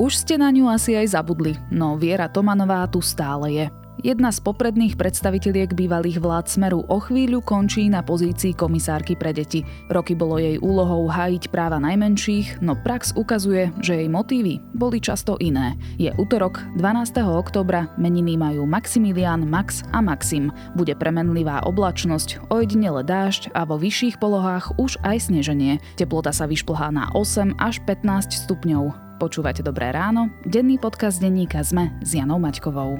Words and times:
Už 0.00 0.16
ste 0.16 0.40
na 0.40 0.48
ňu 0.48 0.64
asi 0.72 0.96
aj 0.96 1.12
zabudli, 1.12 1.60
no 1.68 2.00
Viera 2.00 2.24
Tomanová 2.24 2.88
tu 2.88 3.04
stále 3.04 3.52
je. 3.52 3.66
Jedna 4.00 4.32
z 4.32 4.40
popredných 4.40 4.96
predstaviteľiek 4.96 5.76
bývalých 5.76 6.24
vlád 6.24 6.48
Smeru 6.48 6.88
o 6.88 6.96
chvíľu 7.04 7.44
končí 7.44 7.84
na 7.92 8.00
pozícii 8.00 8.56
komisárky 8.56 9.12
pre 9.12 9.36
deti. 9.36 9.60
Roky 9.92 10.16
bolo 10.16 10.40
jej 10.40 10.56
úlohou 10.56 11.04
hájiť 11.04 11.52
práva 11.52 11.76
najmenších, 11.84 12.64
no 12.64 12.80
prax 12.80 13.12
ukazuje, 13.12 13.68
že 13.84 14.00
jej 14.00 14.08
motívy 14.08 14.64
boli 14.72 15.04
často 15.04 15.36
iné. 15.36 15.76
Je 16.00 16.08
útorok, 16.16 16.64
12. 16.80 17.20
oktobra, 17.20 17.92
meniny 18.00 18.40
majú 18.40 18.64
Maximilian, 18.64 19.44
Max 19.44 19.84
a 19.92 20.00
Maxim. 20.00 20.48
Bude 20.72 20.96
premenlivá 20.96 21.60
oblačnosť, 21.68 22.48
ojedinele 22.48 23.04
dážď 23.04 23.52
a 23.52 23.68
vo 23.68 23.76
vyšších 23.76 24.16
polohách 24.16 24.80
už 24.80 24.96
aj 25.04 25.28
sneženie. 25.28 25.76
Teplota 26.00 26.32
sa 26.32 26.48
vyšplhá 26.48 26.88
na 26.88 27.12
8 27.12 27.52
až 27.60 27.84
15 27.84 28.48
stupňov. 28.48 29.09
Počúvate 29.20 29.60
Dobré 29.60 29.92
ráno, 29.92 30.32
denný 30.48 30.80
podcast 30.80 31.20
denníka 31.20 31.60
ZME 31.60 32.00
s 32.00 32.16
Janou 32.16 32.40
Maťkovou. 32.40 32.96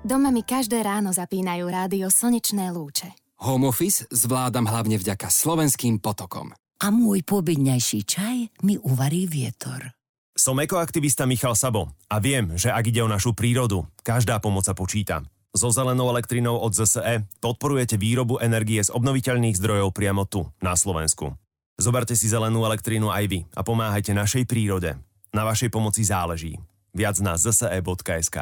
Doma 0.00 0.32
mi 0.32 0.40
každé 0.40 0.80
ráno 0.80 1.12
zapínajú 1.12 1.68
rádio 1.68 2.08
Slnečné 2.08 2.72
lúče. 2.72 3.12
Home 3.44 3.68
office 3.68 4.08
zvládam 4.08 4.64
hlavne 4.64 4.96
vďaka 4.96 5.28
slovenským 5.28 6.00
potokom. 6.00 6.56
A 6.80 6.88
môj 6.88 7.20
pobedňajší 7.28 8.08
čaj 8.08 8.36
mi 8.64 8.80
uvarí 8.80 9.28
vietor. 9.28 9.92
Som 10.32 10.64
ekoaktivista 10.64 11.28
Michal 11.28 11.52
Sabo 11.52 11.92
a 12.08 12.16
viem, 12.24 12.56
že 12.56 12.72
ak 12.72 12.88
ide 12.88 13.04
o 13.04 13.12
našu 13.12 13.36
prírodu, 13.36 13.84
každá 14.00 14.40
pomoc 14.40 14.64
sa 14.64 14.72
počíta. 14.72 15.20
So 15.52 15.68
zelenou 15.68 16.08
elektrinou 16.08 16.56
od 16.56 16.72
ZSE 16.72 17.28
podporujete 17.44 18.00
výrobu 18.00 18.40
energie 18.40 18.80
z 18.80 18.88
obnoviteľných 18.96 19.60
zdrojov 19.60 19.92
priamo 19.92 20.24
tu, 20.24 20.48
na 20.64 20.72
Slovensku. 20.72 21.36
Zoberte 21.76 22.16
si 22.16 22.32
zelenú 22.32 22.64
elektrínu 22.64 23.12
aj 23.12 23.24
vy 23.28 23.38
a 23.52 23.60
pomáhajte 23.60 24.16
našej 24.16 24.48
prírode. 24.48 24.96
Na 25.32 25.44
vašej 25.44 25.68
pomoci 25.68 26.04
záleží. 26.04 26.56
Viac 26.96 27.20
na 27.20 27.36
zse.sk. 27.36 28.36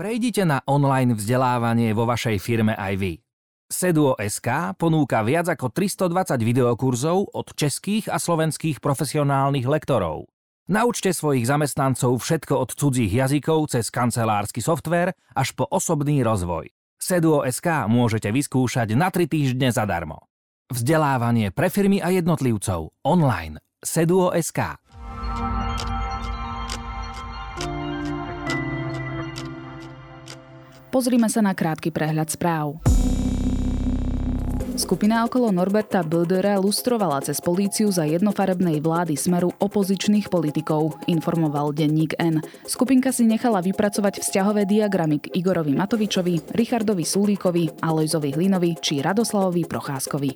Prejdite 0.00 0.48
na 0.48 0.64
online 0.64 1.12
vzdelávanie 1.12 1.92
vo 1.92 2.08
vašej 2.08 2.40
firme 2.40 2.72
aj 2.72 2.94
vy. 2.96 3.12
Seduo.sk 3.70 4.74
ponúka 4.80 5.20
viac 5.22 5.52
ako 5.52 5.70
320 5.70 6.40
videokurzov 6.40 7.36
od 7.36 7.52
českých 7.52 8.08
a 8.08 8.16
slovenských 8.16 8.80
profesionálnych 8.80 9.68
lektorov. 9.68 10.26
Naučte 10.72 11.12
svojich 11.12 11.44
zamestnancov 11.44 12.16
všetko 12.18 12.54
od 12.56 12.70
cudzích 12.74 13.12
jazykov 13.12 13.70
cez 13.70 13.92
kancelársky 13.92 14.64
software 14.64 15.12
až 15.36 15.52
po 15.52 15.68
osobný 15.68 16.24
rozvoj. 16.24 16.72
Seduo.sk 16.96 17.86
môžete 17.86 18.32
vyskúšať 18.32 18.96
na 18.96 19.12
3 19.12 19.28
týždne 19.28 19.68
zadarmo. 19.68 20.24
Vzdelávanie 20.72 21.52
pre 21.52 21.68
firmy 21.68 22.00
a 22.00 22.08
jednotlivcov 22.08 22.90
online. 23.04 23.60
Seduo.sk 23.80 24.76
Pozrime 30.92 31.32
sa 31.32 31.40
na 31.40 31.56
krátky 31.56 31.88
prehľad 31.88 32.28
správ. 32.28 32.76
Skupina 34.76 35.24
okolo 35.24 35.48
Norberta 35.48 36.04
Bildera 36.04 36.60
lustrovala 36.60 37.24
cez 37.24 37.40
políciu 37.40 37.88
za 37.88 38.04
jednofarebnej 38.04 38.84
vlády 38.84 39.16
smeru 39.16 39.48
opozičných 39.56 40.28
politikov, 40.28 41.00
informoval 41.08 41.72
denník 41.72 42.20
N. 42.20 42.44
Skupinka 42.68 43.16
si 43.16 43.24
nechala 43.24 43.64
vypracovať 43.64 44.20
vzťahové 44.20 44.68
diagramy 44.68 45.24
k 45.24 45.32
Igorovi 45.40 45.72
Matovičovi, 45.72 46.52
Richardovi 46.52 47.08
Sulíkovi, 47.08 47.80
Alojzovi 47.80 48.28
Hlinovi 48.36 48.76
či 48.76 49.00
Radoslavovi 49.00 49.64
Procházkovi. 49.64 50.30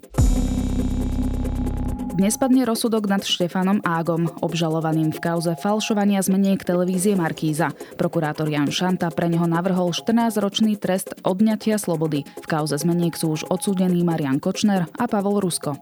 Dnes 2.14 2.38
padne 2.38 2.62
rozsudok 2.62 3.10
nad 3.10 3.26
Štefanom 3.26 3.82
Ágom, 3.82 4.30
obžalovaným 4.38 5.10
v 5.10 5.18
kauze 5.18 5.50
falšovania 5.58 6.22
zmeniek 6.22 6.62
televízie 6.62 7.18
Markíza. 7.18 7.74
Prokurátor 7.98 8.46
Jan 8.46 8.70
Šanta 8.70 9.10
pre 9.10 9.26
neho 9.26 9.50
navrhol 9.50 9.90
14-ročný 9.90 10.78
trest 10.78 11.10
odňatia 11.26 11.74
slobody. 11.74 12.22
V 12.22 12.46
kauze 12.46 12.78
zmeniek 12.78 13.18
sú 13.18 13.34
už 13.34 13.50
odsúdení 13.50 14.06
Marian 14.06 14.38
Kočner 14.38 14.86
a 14.94 15.10
Pavol 15.10 15.42
Rusko. 15.42 15.74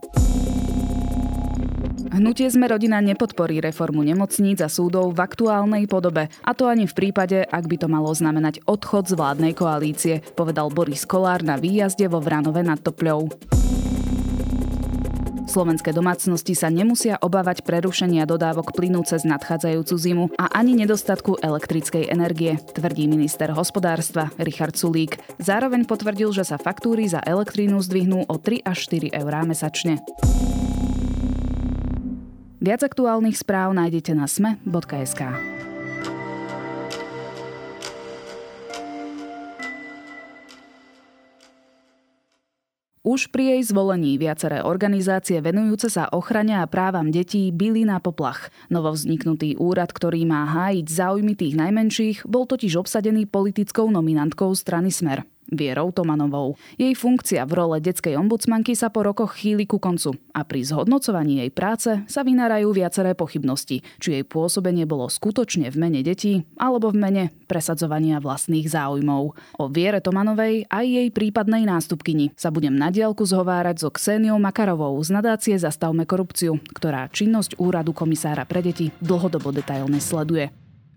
Hnutie 2.17 2.49
sme 2.49 2.65
rodina 2.65 3.05
nepodporí 3.05 3.61
reformu 3.61 4.01
nemocníc 4.01 4.65
a 4.65 4.73
súdov 4.73 5.13
v 5.13 5.21
aktuálnej 5.21 5.85
podobe, 5.85 6.33
a 6.49 6.57
to 6.57 6.65
ani 6.65 6.89
v 6.89 6.97
prípade, 6.97 7.45
ak 7.45 7.69
by 7.69 7.77
to 7.77 7.93
malo 7.93 8.09
znamenať 8.09 8.65
odchod 8.65 9.05
z 9.05 9.21
vládnej 9.21 9.53
koalície, 9.53 10.25
povedal 10.33 10.73
Boris 10.73 11.05
Kolár 11.05 11.45
na 11.45 11.61
výjazde 11.61 12.09
vo 12.09 12.25
Vranove 12.25 12.65
nad 12.65 12.81
Topľou. 12.81 13.29
Slovenské 15.43 15.91
domácnosti 15.91 16.55
sa 16.55 16.71
nemusia 16.71 17.19
obávať 17.19 17.67
prerušenia 17.67 18.25
dodávok 18.25 18.73
plynu 18.73 19.03
cez 19.03 19.27
nadchádzajúcu 19.27 19.95
zimu 19.99 20.25
a 20.39 20.49
ani 20.55 20.79
nedostatku 20.79 21.43
elektrickej 21.43 22.09
energie, 22.09 22.57
tvrdí 22.73 23.11
minister 23.11 23.51
hospodárstva 23.51 24.31
Richard 24.39 24.79
Sulík. 24.79 25.19
Zároveň 25.43 25.85
potvrdil, 25.85 26.31
že 26.31 26.47
sa 26.47 26.57
faktúry 26.57 27.11
za 27.11 27.21
elektrínu 27.21 27.83
zdvihnú 27.83 28.31
o 28.31 28.37
3 28.39 28.63
až 28.63 28.87
4 28.89 29.13
eurá 29.19 29.43
mesačne. 29.43 29.99
Viac 32.63 32.87
aktuálnych 32.87 33.35
správ 33.35 33.75
nájdete 33.75 34.15
na 34.15 34.31
sme.sk. 34.31 35.52
Už 43.13 43.29
pri 43.29 43.61
jej 43.61 43.63
zvolení 43.69 44.17
viaceré 44.17 44.65
organizácie 44.65 45.37
venujúce 45.45 45.93
sa 45.93 46.09
ochrane 46.17 46.57
a 46.57 46.65
právam 46.65 47.13
detí 47.13 47.53
byli 47.53 47.85
na 47.85 48.01
poplach. 48.01 48.49
Novovzniknutý 48.73 49.61
úrad, 49.61 49.93
ktorý 49.93 50.25
má 50.25 50.49
hájiť 50.49 50.89
záujmy 50.89 51.37
tých 51.37 51.53
najmenších, 51.53 52.25
bol 52.25 52.49
totiž 52.49 52.81
obsadený 52.81 53.29
politickou 53.29 53.85
nominantkou 53.93 54.57
strany 54.57 54.89
Smer. 54.89 55.29
Vierou 55.51 55.91
Tomanovou. 55.91 56.55
Jej 56.79 56.95
funkcia 56.95 57.43
v 57.45 57.53
role 57.59 57.77
detskej 57.83 58.15
ombudsmanky 58.15 58.79
sa 58.79 58.89
po 58.89 59.03
rokoch 59.03 59.37
chýli 59.37 59.67
ku 59.67 59.83
koncu 59.83 60.15
a 60.33 60.47
pri 60.47 60.63
zhodnocovaní 60.65 61.43
jej 61.45 61.51
práce 61.51 61.91
sa 62.07 62.23
vynárajú 62.23 62.71
viaceré 62.73 63.13
pochybnosti, 63.13 63.85
či 64.01 64.09
jej 64.09 64.25
pôsobenie 64.25 64.87
bolo 64.89 65.11
skutočne 65.11 65.69
v 65.69 65.77
mene 65.77 66.01
detí 66.01 66.47
alebo 66.57 66.89
v 66.89 67.03
mene 67.03 67.25
presadzovania 67.51 68.23
vlastných 68.23 68.65
záujmov. 68.71 69.23
O 69.61 69.65
Viere 69.69 70.01
Tomanovej 70.01 70.71
aj 70.73 70.87
jej 70.89 71.09
prípadnej 71.13 71.69
nástupkyni 71.69 72.33
sa 72.39 72.49
budem 72.49 72.73
na 72.73 72.89
diálku 72.89 73.27
zhovárať 73.27 73.83
so 73.83 73.91
Kseniou 73.93 74.41
Makarovou 74.41 74.97
z 75.05 75.13
nadácie 75.13 75.59
Zastavme 75.61 76.09
korupciu, 76.09 76.57
ktorá 76.73 77.13
činnosť 77.13 77.61
úradu 77.61 77.93
komisára 77.93 78.49
pre 78.49 78.65
deti 78.65 78.89
dlhodobo 79.05 79.53
detailne 79.53 80.01
sleduje. 80.01 80.49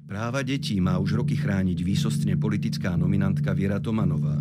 Práva 0.06 0.46
detí 0.46 0.78
má 0.78 1.02
už 1.02 1.18
roky 1.18 1.34
chrániť 1.34 1.82
výsostne 1.82 2.38
politická 2.38 2.94
nominantka 2.94 3.58
Viera 3.58 3.82
Tomanová. 3.82 4.38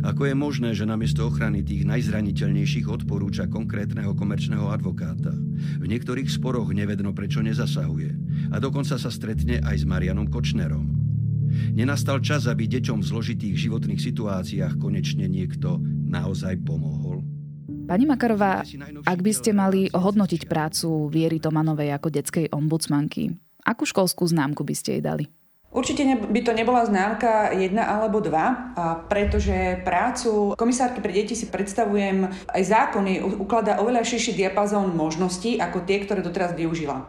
Ako 0.00 0.24
je 0.24 0.32
možné, 0.32 0.72
že 0.72 0.88
namiesto 0.88 1.28
ochrany 1.28 1.60
tých 1.60 1.84
najzraniteľnejších 1.84 2.88
odporúča 2.88 3.44
konkrétneho 3.46 4.16
komerčného 4.16 4.72
advokáta? 4.72 5.36
V 5.76 5.84
niektorých 5.84 6.32
sporoch 6.32 6.72
nevedno, 6.72 7.12
prečo 7.12 7.44
nezasahuje. 7.44 8.10
A 8.50 8.56
dokonca 8.56 8.96
sa 8.96 9.10
stretne 9.12 9.60
aj 9.60 9.84
s 9.84 9.84
Marianom 9.84 10.32
Kočnerom. 10.32 10.88
Nenastal 11.76 12.24
čas, 12.24 12.48
aby 12.48 12.64
deťom 12.64 13.04
v 13.04 13.08
zložitých 13.08 13.68
životných 13.68 14.00
situáciách 14.00 14.80
konečne 14.80 15.28
niekto 15.28 15.76
naozaj 16.08 16.56
pomohol? 16.64 17.20
Pani 17.86 18.02
Makarová, 18.02 18.66
ak 19.06 19.18
by 19.22 19.32
ste 19.32 19.54
mali 19.54 19.86
ohodnotiť 19.92 20.50
prácu 20.50 21.06
Viery 21.06 21.38
Tomanovej 21.38 21.94
ako 21.94 22.08
detskej 22.10 22.50
ombudsmanky, 22.50 23.45
Akú 23.66 23.82
školskú 23.82 24.22
známku 24.30 24.62
by 24.62 24.74
ste 24.78 24.98
jej 24.98 25.02
dali? 25.02 25.26
Určite 25.74 26.06
by 26.06 26.40
to 26.40 26.56
nebola 26.56 26.86
známka 26.86 27.52
jedna 27.52 27.84
alebo 27.84 28.22
dva, 28.22 28.72
pretože 29.10 29.82
prácu 29.84 30.54
komisárky 30.56 31.04
pre 31.04 31.12
deti 31.12 31.36
si 31.36 31.50
predstavujem, 31.50 32.32
aj 32.48 32.62
zákony 32.64 33.20
ukladá 33.42 33.82
oveľa 33.82 34.06
širší 34.06 34.38
diapazón 34.38 34.96
možností 34.96 35.60
ako 35.60 35.84
tie, 35.84 36.00
ktoré 36.00 36.24
doteraz 36.24 36.56
využila. 36.56 37.04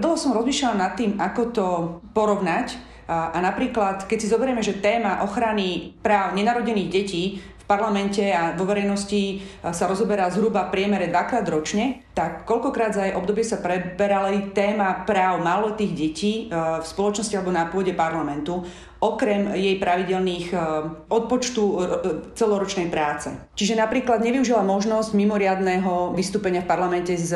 Dlho 0.00 0.16
som 0.16 0.32
rozmýšľala 0.32 0.76
nad 0.78 0.96
tým, 0.96 1.20
ako 1.20 1.42
to 1.52 1.66
porovnať 2.16 2.80
a 3.12 3.36
napríklad, 3.44 4.08
keď 4.08 4.18
si 4.24 4.30
zoberieme, 4.30 4.64
že 4.64 4.80
téma 4.80 5.20
ochrany 5.20 5.92
práv 6.00 6.32
nenarodených 6.32 6.88
detí 6.88 7.44
parlamente 7.64 8.32
a 8.34 8.52
vo 8.54 8.68
verejnosti 8.68 9.40
sa 9.62 9.84
rozoberá 9.88 10.28
zhruba 10.28 10.68
priemere 10.68 11.08
dvakrát 11.08 11.46
ročne, 11.48 12.04
tak 12.12 12.44
koľkokrát 12.44 12.92
za 12.92 13.02
jej 13.08 13.14
obdobie 13.16 13.42
sa 13.42 13.62
preberali 13.62 14.52
téma 14.52 15.08
práv 15.08 15.40
maloletých 15.40 15.92
detí 15.96 16.32
v 16.52 16.84
spoločnosti 16.84 17.32
alebo 17.34 17.52
na 17.54 17.70
pôde 17.72 17.96
parlamentu, 17.96 18.60
okrem 19.02 19.56
jej 19.58 19.80
pravidelných 19.82 20.54
odpočtu 21.10 21.62
celoročnej 22.38 22.86
práce. 22.92 23.34
Čiže 23.58 23.74
napríklad 23.80 24.22
nevyužila 24.22 24.62
možnosť 24.62 25.16
mimoriadného 25.16 26.14
vystúpenia 26.14 26.62
v 26.62 26.70
parlamente 26.70 27.18
s 27.18 27.34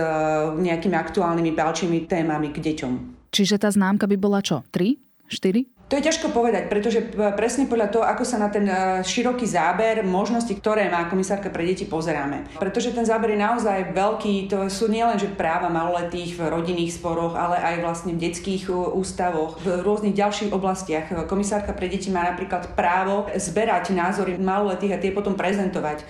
nejakými 0.60 0.94
aktuálnymi 0.94 1.52
palčími 1.56 2.06
témami 2.06 2.54
k 2.54 2.62
deťom. 2.62 2.92
Čiže 3.34 3.58
tá 3.58 3.68
známka 3.68 4.06
by 4.06 4.16
bola 4.16 4.40
čo? 4.40 4.62
3? 4.70 4.94
4? 5.28 5.75
To 5.86 5.94
je 5.94 6.02
ťažko 6.02 6.34
povedať, 6.34 6.66
pretože 6.66 6.98
presne 7.38 7.70
podľa 7.70 7.94
toho, 7.94 8.02
ako 8.02 8.26
sa 8.26 8.42
na 8.42 8.50
ten 8.50 8.66
e, 8.66 9.06
široký 9.06 9.46
záber 9.46 10.02
možností, 10.02 10.58
ktoré 10.58 10.90
má 10.90 11.06
komisárka 11.06 11.46
pre 11.46 11.62
deti, 11.62 11.86
pozeráme. 11.86 12.42
Pretože 12.58 12.90
ten 12.90 13.06
záber 13.06 13.38
je 13.38 13.46
naozaj 13.46 13.94
veľký, 13.94 14.50
to 14.50 14.66
sú 14.66 14.90
nielenže 14.90 15.38
práva 15.38 15.70
maloletých 15.70 16.42
v 16.42 16.50
rodinných 16.50 16.98
sporoch, 16.98 17.38
ale 17.38 17.62
aj 17.62 17.86
vlastne 17.86 18.18
v 18.18 18.22
detských 18.26 18.66
e, 18.66 18.74
ústavoch, 18.74 19.62
v 19.62 19.86
rôznych 19.86 20.18
ďalších 20.18 20.50
oblastiach. 20.50 21.06
Komisárka 21.30 21.70
pre 21.70 21.86
deti 21.86 22.10
má 22.10 22.26
napríklad 22.26 22.74
právo 22.74 23.30
zberať 23.38 23.94
názory 23.94 24.42
maloletých 24.42 24.98
a 24.98 24.98
tie 24.98 25.14
potom 25.14 25.38
prezentovať. 25.38 26.02
E, 26.02 26.04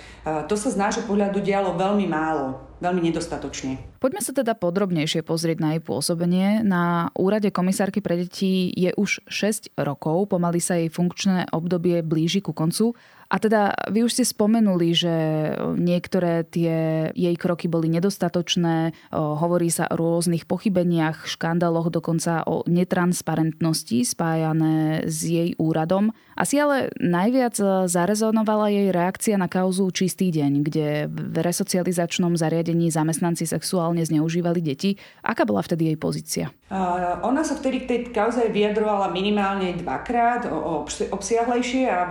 to 0.48 0.56
sa 0.56 0.72
z 0.72 0.80
nášho 0.80 1.04
pohľadu 1.04 1.44
dialo 1.44 1.76
veľmi 1.76 2.08
málo 2.08 2.65
veľmi 2.80 3.00
nedostatočne. 3.08 4.00
Poďme 4.00 4.20
sa 4.20 4.32
teda 4.36 4.52
podrobnejšie 4.52 5.24
pozrieť 5.24 5.58
na 5.60 5.68
jej 5.76 5.82
pôsobenie. 5.82 6.60
Na 6.60 7.08
úrade 7.16 7.48
komisárky 7.48 8.04
pre 8.04 8.20
deti 8.20 8.68
je 8.72 8.92
už 8.94 9.24
6 9.28 9.72
rokov, 9.80 10.28
pomaly 10.32 10.60
sa 10.60 10.76
jej 10.76 10.92
funkčné 10.92 11.48
obdobie 11.52 12.04
blíži 12.04 12.44
ku 12.44 12.52
koncu. 12.52 12.92
A 13.26 13.42
teda 13.42 13.74
vy 13.90 14.06
už 14.06 14.14
ste 14.14 14.24
spomenuli, 14.24 14.94
že 14.94 15.14
niektoré 15.74 16.46
tie 16.46 17.10
jej 17.10 17.34
kroky 17.34 17.66
boli 17.66 17.90
nedostatočné, 17.90 18.94
hovorí 19.10 19.66
sa 19.66 19.90
o 19.90 19.98
rôznych 19.98 20.46
pochybeniach, 20.46 21.26
škandáloch, 21.26 21.90
dokonca 21.90 22.46
o 22.46 22.62
netransparentnosti 22.70 24.06
spájané 24.06 25.10
s 25.10 25.26
jej 25.26 25.58
úradom. 25.58 26.14
Asi 26.38 26.62
ale 26.62 26.94
najviac 27.02 27.58
zarezonovala 27.90 28.70
jej 28.70 28.94
reakcia 28.94 29.34
na 29.34 29.50
kauzu 29.50 29.90
Čistý 29.90 30.30
deň, 30.30 30.52
kde 30.62 30.86
v 31.10 31.36
resocializačnom 31.42 32.38
zariadení 32.38 32.94
zamestnanci 32.94 33.48
sexuálne 33.48 34.06
zneužívali 34.06 34.62
deti. 34.62 35.00
Aká 35.26 35.42
bola 35.42 35.66
vtedy 35.66 35.90
jej 35.90 35.98
pozícia? 35.98 36.46
Uh, 36.66 37.22
ona 37.22 37.46
sa 37.46 37.54
vtedy 37.54 37.86
k 37.86 37.88
tej 37.88 38.00
kauze 38.10 38.42
vyjadrovala 38.50 39.14
minimálne 39.14 39.70
dvakrát, 39.78 40.50
obsiahlejšie 41.14 41.86
a 41.86 42.10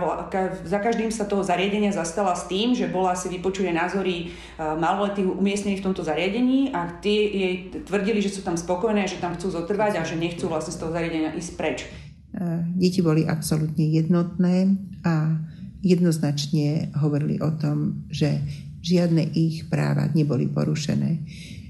za 0.64 0.80
každým 0.80 1.12
sa 1.12 1.28
toho 1.28 1.44
zariadenia 1.44 1.92
zastala 1.92 2.32
s 2.32 2.48
tým, 2.48 2.72
že 2.72 2.88
bola 2.88 3.12
si 3.12 3.28
vypočuje 3.28 3.68
názory 3.68 4.16
e, 4.16 4.56
maloletých 4.56 5.28
umiestnených 5.28 5.84
v 5.84 5.86
tomto 5.92 6.00
zariadení 6.08 6.72
a 6.72 6.88
tie 7.04 7.20
jej 7.28 7.54
tvrdili, 7.84 8.24
že 8.24 8.32
sú 8.32 8.40
tam 8.40 8.56
spokojné, 8.56 9.04
že 9.04 9.20
tam 9.20 9.36
chcú 9.36 9.52
zotrvať 9.52 10.00
a 10.00 10.08
že 10.08 10.16
nechcú 10.16 10.48
vlastne 10.48 10.72
z 10.72 10.80
toho 10.80 10.88
zariadenia 10.88 11.36
ísť 11.36 11.52
preč. 11.60 11.84
E, 11.84 11.88
deti 12.80 13.04
boli 13.04 13.28
absolútne 13.28 13.84
jednotné 13.84 14.72
a 15.04 15.36
jednoznačne 15.84 16.96
hovorili 16.96 17.44
o 17.44 17.52
tom, 17.52 18.08
že 18.08 18.40
žiadne 18.80 19.36
ich 19.36 19.68
práva 19.68 20.08
neboli 20.16 20.48
porušené. 20.48 21.20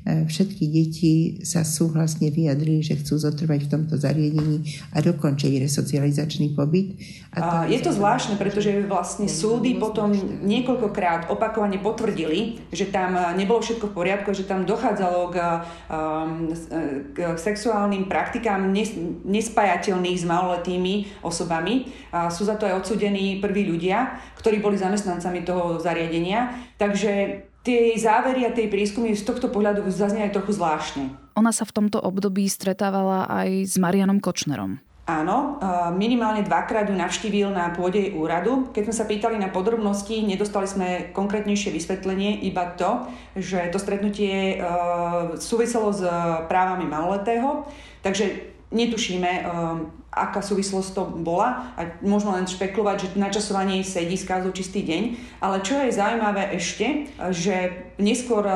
E, 0.06 0.22
všetky 0.22 0.64
deti 0.70 1.14
sa 1.42 1.66
súhlasne 1.66 2.30
vyjadrili, 2.30 2.78
že 2.78 2.94
chcú 2.94 3.18
zotrvať 3.18 3.66
v 3.66 3.72
tomto 3.74 3.98
zariadení 3.98 4.62
a 4.94 5.02
dokončiť 5.02 5.58
resocializačný 5.66 6.54
pobyt. 6.54 6.94
A 7.34 7.66
je 7.66 7.82
to 7.82 7.90
zvláštne, 7.90 8.38
pretože 8.38 8.70
vlastne 8.86 9.26
súdy 9.26 9.74
potom 9.74 10.14
niekoľkokrát 10.46 11.26
opakovane 11.26 11.82
potvrdili, 11.82 12.62
že 12.70 12.86
tam 12.86 13.18
nebolo 13.34 13.58
všetko 13.58 13.90
v 13.90 13.96
poriadku, 13.98 14.30
že 14.30 14.46
tam 14.46 14.62
dochádzalo 14.62 15.20
k, 15.34 15.36
um, 15.90 16.54
k 17.10 17.34
sexuálnym 17.34 18.06
praktikám 18.06 18.70
nespájateľných 19.26 20.22
s 20.22 20.24
maloletými 20.24 20.94
osobami. 21.26 21.90
A 22.14 22.30
sú 22.30 22.46
za 22.46 22.54
to 22.54 22.64
aj 22.64 22.86
odsudení 22.86 23.42
prví 23.42 23.66
ľudia, 23.66 24.22
ktorí 24.38 24.62
boli 24.62 24.78
zamestnancami 24.78 25.42
toho 25.42 25.82
zariadenia. 25.82 26.54
Takže 26.78 27.42
tie 27.66 27.98
závery 27.98 28.46
a 28.46 28.54
tie 28.54 28.70
prískumy 28.70 29.10
z 29.18 29.26
tohto 29.26 29.50
pohľadu 29.50 29.82
zaznie 29.90 30.22
aj 30.22 30.38
trochu 30.38 30.54
zvláštne. 30.54 31.10
Ona 31.34 31.50
sa 31.50 31.66
v 31.66 31.74
tomto 31.74 31.98
období 31.98 32.46
stretávala 32.46 33.26
aj 33.26 33.66
s 33.66 33.74
Marianom 33.74 34.22
Kočnerom. 34.22 34.78
Áno, 35.06 35.62
minimálne 35.94 36.42
dvakrát 36.42 36.90
ju 36.90 36.96
navštívil 36.98 37.54
na 37.54 37.70
pôde 37.70 38.10
úradu. 38.10 38.74
Keď 38.74 38.90
sme 38.90 38.94
sa 38.94 39.06
pýtali 39.06 39.38
na 39.38 39.54
podrobnosti, 39.54 40.18
nedostali 40.18 40.66
sme 40.66 40.88
konkrétnejšie 41.14 41.70
vysvetlenie, 41.70 42.42
iba 42.42 42.74
to, 42.74 43.06
že 43.38 43.70
to 43.70 43.78
stretnutie 43.78 44.58
súviselo 45.38 45.94
s 45.94 46.02
právami 46.50 46.90
maloletého. 46.90 47.70
Takže 48.02 48.50
netušíme, 48.74 49.46
aká 50.16 50.40
súvislosť 50.40 50.90
to 50.96 51.02
bola 51.20 51.76
a 51.76 52.00
môžeme 52.00 52.32
len 52.40 52.48
špekulovať, 52.48 52.96
že 52.96 53.08
načasovanie 53.20 53.84
sedí 53.84 54.16
s 54.16 54.24
kázou 54.24 54.56
čistý 54.56 54.80
deň. 54.80 55.02
Ale 55.44 55.60
čo 55.60 55.76
je 55.76 55.92
zaujímavé 55.92 56.56
ešte, 56.56 57.12
že 57.36 57.84
neskôr 58.00 58.48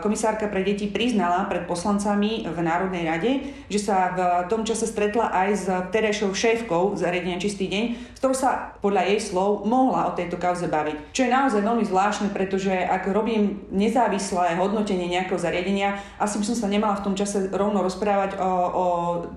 komisárka 0.00 0.48
pre 0.48 0.64
deti 0.64 0.88
priznala 0.88 1.44
pred 1.44 1.68
poslancami 1.68 2.48
v 2.48 2.58
Národnej 2.64 3.04
rade, 3.04 3.32
že 3.68 3.80
sa 3.84 4.16
v 4.16 4.20
tom 4.48 4.64
čase 4.64 4.88
stretla 4.88 5.28
aj 5.28 5.50
s 5.52 5.66
terejšou 5.92 6.32
šéfkou 6.32 6.96
zariadenia 6.96 7.36
Čistý 7.36 7.68
deň, 7.68 7.84
s 8.16 8.18
ktorou 8.24 8.36
sa 8.36 8.72
podľa 8.80 9.12
jej 9.12 9.20
slov 9.20 9.68
mohla 9.68 10.08
o 10.08 10.16
tejto 10.16 10.40
kauze 10.40 10.64
baviť. 10.64 11.12
Čo 11.12 11.28
je 11.28 11.34
naozaj 11.34 11.60
veľmi 11.60 11.84
zvláštne, 11.84 12.32
pretože 12.32 12.72
ak 12.72 13.12
robím 13.12 13.68
nezávislé 13.68 14.56
hodnotenie 14.56 15.12
nejakého 15.12 15.36
zariadenia, 15.36 16.00
asi 16.16 16.40
by 16.40 16.44
som 16.48 16.56
sa 16.56 16.72
nemala 16.72 16.96
v 16.96 17.04
tom 17.04 17.14
čase 17.18 17.52
rovno 17.52 17.84
rozprávať 17.84 18.40
o, 18.40 18.48
o 18.72 18.86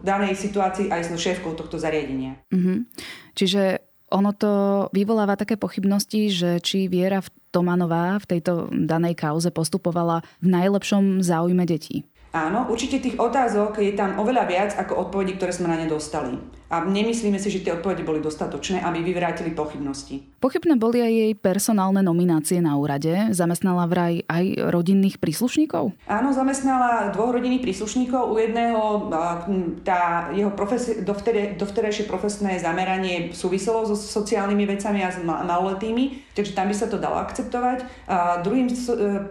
danej 0.05 0.39
situácii 0.39 0.87
aj 0.87 1.03
s 1.03 1.09
šéfkou 1.19 1.56
tohto 1.57 1.81
zariadenia. 1.81 2.37
Mm-hmm. 2.53 2.77
Čiže 3.33 3.81
ono 4.07 4.31
to 4.31 4.51
vyvoláva 4.95 5.35
také 5.35 5.59
pochybnosti, 5.59 6.31
že 6.31 6.49
či 6.63 6.87
Viera 6.87 7.19
Tomanová 7.51 8.21
v 8.23 8.37
tejto 8.37 8.71
danej 8.71 9.19
kauze 9.19 9.51
postupovala 9.51 10.23
v 10.39 10.47
najlepšom 10.47 11.19
záujme 11.19 11.67
detí. 11.67 12.07
Áno, 12.37 12.69
určite 12.69 13.01
tých 13.01 13.17
otázok 13.17 13.81
je 13.81 13.97
tam 13.97 14.21
oveľa 14.21 14.45
viac 14.45 14.71
ako 14.77 15.09
odpovedí, 15.09 15.41
ktoré 15.41 15.49
sme 15.49 15.73
na 15.73 15.81
ne 15.81 15.89
dostali. 15.89 16.37
A 16.67 16.83
nemyslíme 16.83 17.39
si, 17.39 17.47
že 17.47 17.63
tie 17.63 17.71
odpovede 17.79 18.03
boli 18.03 18.19
dostatočné, 18.19 18.83
aby 18.83 18.99
vyvrátili 18.99 19.55
pochybnosti. 19.55 20.19
Pochybné 20.43 20.75
boli 20.75 20.99
aj 20.99 21.13
jej 21.15 21.33
personálne 21.33 22.03
nominácie 22.03 22.59
na 22.59 22.75
úrade. 22.75 23.31
Zamestnala 23.31 23.87
vraj 23.87 24.27
aj 24.27 24.67
rodinných 24.67 25.15
príslušníkov? 25.15 25.95
Áno, 26.11 26.29
zamestnala 26.35 27.15
dvoch 27.15 27.31
rodinných 27.31 27.63
príslušníkov. 27.63 28.19
U 28.19 28.35
jedného 28.35 29.07
tá 29.87 30.27
jeho 30.35 30.51
profesi- 30.51 30.99
dovtere, 31.07 31.55
dovterejšie 31.55 32.03
profesné 32.03 32.59
zameranie 32.59 33.31
súviselo 33.31 33.87
so 33.87 33.95
sociálnymi 33.95 34.67
vecami 34.67 35.07
a 35.07 35.15
s 35.15 35.23
maloletými, 35.23 36.35
takže 36.35 36.51
tam 36.51 36.67
by 36.67 36.75
sa 36.75 36.91
to 36.91 36.99
dalo 36.99 37.15
akceptovať. 37.23 37.87
A 38.11 38.43
druhým 38.43 38.67
e, 38.67 38.75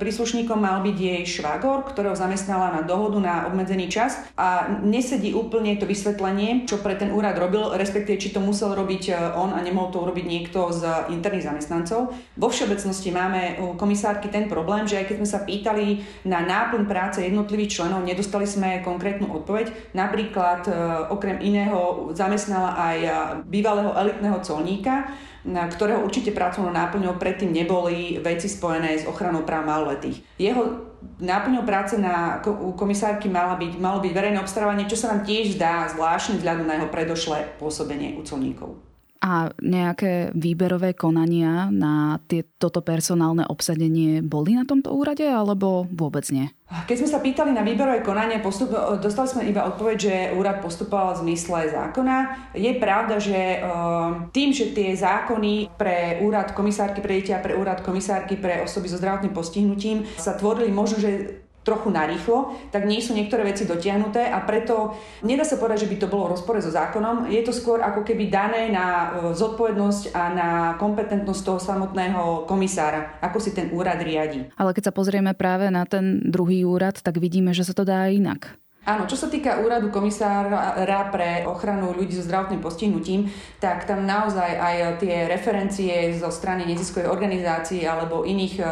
príslušníkom 0.01 0.57
mal 0.57 0.81
byť 0.81 0.97
jej 0.97 1.23
švagor, 1.29 1.85
ktorého 1.85 2.17
zamestnala 2.17 2.73
na 2.73 2.83
dohodu 2.97 3.21
na 3.21 3.35
obmedzený 3.45 3.93
čas 3.93 4.17
a 4.41 4.81
nesedí 4.81 5.37
úplne 5.37 5.77
to 5.77 5.85
vysvetlenie, 5.85 6.65
čo 6.65 6.81
pre 6.81 6.97
ten 6.97 7.13
úrad 7.13 7.37
robil, 7.37 7.77
respektíve 7.77 8.17
či 8.17 8.33
to 8.33 8.41
musel 8.41 8.73
robiť 8.73 9.13
e, 9.13 9.37
on 9.37 9.53
a 9.53 9.61
nemohol 9.61 9.93
to 9.93 10.01
urobiť 10.01 10.25
niekto 10.25 10.73
z 10.73 11.13
interných 11.13 11.53
zamestnancov. 11.53 12.17
Vo 12.41 12.49
všeobecnosti 12.49 13.13
máme 13.13 13.61
u 13.61 13.77
komisárky 13.77 14.33
ten 14.33 14.49
problém, 14.49 14.89
že 14.89 14.97
aj 14.97 15.13
keď 15.13 15.17
sme 15.21 15.29
sa 15.29 15.45
pýtali 15.45 15.87
na 16.25 16.41
náplň 16.41 16.89
práce 16.89 17.21
jednotlivých 17.21 17.77
členov, 17.77 18.01
nedostali 18.01 18.49
sme 18.49 18.81
konkrétnu 18.81 19.29
odpoveď. 19.29 19.93
Napríklad 19.93 20.65
e, 20.65 20.73
okrem 21.13 21.37
iného 21.45 22.11
zamestnala 22.17 22.73
aj 22.81 22.97
e, 23.05 23.11
bývalého 23.45 23.93
elitného 23.93 24.41
colníka, 24.41 25.13
ktorého 25.47 26.03
určite 26.03 26.35
pracovnou 26.35 26.75
náplňou 26.75 27.19
predtým 27.19 27.55
neboli 27.55 28.19
veci 28.19 28.51
spojené 28.51 28.99
s 28.99 29.07
ochranou 29.07 29.47
práv 29.47 29.67
maloletých. 29.67 30.23
Jeho 30.39 30.95
náplňou 31.23 31.63
práce 31.63 31.95
na 31.99 32.43
komisárky 32.75 33.31
mala 33.31 33.55
byť, 33.55 33.79
malo 33.79 34.03
byť 34.03 34.13
verejné 34.13 34.39
obstarávanie, 34.43 34.91
čo 34.91 34.99
sa 34.99 35.15
nám 35.15 35.23
tiež 35.23 35.55
zdá 35.55 35.87
zvláštne 35.91 36.43
vzhľadom 36.43 36.67
na 36.67 36.83
jeho 36.83 36.89
predošlé 36.91 37.59
pôsobenie 37.63 38.19
u 38.19 38.27
colníkov 38.27 38.86
a 39.21 39.51
nejaké 39.61 40.31
výberové 40.37 40.93
konania 40.93 41.73
na 41.73 42.21
tie, 42.29 42.45
toto 42.57 42.81
personálne 42.81 43.45
obsadenie 43.47 44.21
boli 44.21 44.55
na 44.55 44.69
tomto 44.69 44.93
úrade 44.93 45.25
alebo 45.25 45.89
vôbec 45.89 46.25
nie? 46.33 46.51
Keď 46.67 46.97
sme 46.99 47.13
sa 47.15 47.23
pýtali 47.23 47.55
na 47.55 47.63
výberové 47.63 48.03
konanie, 48.03 48.43
postup, 48.43 48.75
dostali 48.99 49.31
sme 49.31 49.43
iba 49.47 49.71
odpoveď, 49.71 49.97
že 49.97 50.15
úrad 50.35 50.59
postupoval 50.59 51.15
v 51.15 51.31
zmysle 51.31 51.71
zákona. 51.71 52.51
Je 52.59 52.75
pravda, 52.83 53.23
že 53.23 53.63
uh, 53.63 54.27
tým, 54.35 54.51
že 54.51 54.75
tie 54.75 54.99
zákony 54.99 55.79
pre 55.79 56.19
úrad 56.27 56.51
komisárky 56.59 56.99
pre 56.99 57.23
dieťa 57.23 57.39
pre 57.39 57.55
úrad 57.55 57.87
komisárky 57.87 58.35
pre 58.35 58.67
osoby 58.67 58.91
so 58.91 58.99
zdravotným 58.99 59.31
postihnutím 59.31 60.03
sa 60.19 60.35
tvorili 60.35 60.75
možno, 60.75 60.99
že 60.99 61.46
trochu 61.67 61.91
narýchlo, 61.91 62.71
tak 62.71 62.87
nie 62.87 63.03
sú 63.03 63.11
niektoré 63.11 63.43
veci 63.43 63.67
dotiahnuté 63.67 64.31
a 64.31 64.39
preto 64.47 64.95
nedá 65.27 65.43
sa 65.43 65.59
povedať, 65.59 65.83
že 65.83 65.91
by 65.91 65.97
to 65.99 66.07
bolo 66.07 66.31
v 66.31 66.39
rozpore 66.39 66.63
so 66.63 66.71
zákonom. 66.71 67.27
Je 67.27 67.43
to 67.43 67.51
skôr 67.51 67.83
ako 67.83 68.07
keby 68.07 68.31
dané 68.31 68.71
na 68.71 68.87
e, 68.87 69.07
zodpovednosť 69.35 70.15
a 70.15 70.23
na 70.31 70.49
kompetentnosť 70.79 71.43
toho 71.43 71.59
samotného 71.59 72.47
komisára, 72.47 73.19
ako 73.19 73.43
si 73.43 73.51
ten 73.51 73.75
úrad 73.75 73.99
riadi. 73.99 74.47
Ale 74.55 74.71
keď 74.71 74.89
sa 74.89 74.97
pozrieme 74.97 75.35
práve 75.35 75.67
na 75.75 75.83
ten 75.83 76.23
druhý 76.23 76.63
úrad, 76.63 77.03
tak 77.03 77.19
vidíme, 77.19 77.51
že 77.51 77.67
sa 77.67 77.75
to 77.75 77.83
dá 77.83 78.07
inak. 78.07 78.55
Áno, 78.87 79.03
čo 79.11 79.19
sa 79.19 79.27
týka 79.27 79.67
úradu 79.67 79.91
komisára 79.91 81.11
pre 81.11 81.43
ochranu 81.43 81.91
ľudí 81.91 82.15
so 82.15 82.23
zdravotným 82.23 82.63
postihnutím, 82.63 83.27
tak 83.59 83.83
tam 83.83 84.07
naozaj 84.07 84.47
aj 84.47 85.03
tie 85.03 85.27
referencie 85.27 86.15
zo 86.15 86.31
strany 86.31 86.63
neziskovej 86.71 87.11
organizácií 87.11 87.83
alebo 87.83 88.23
iných 88.23 88.55
e, 88.63 88.65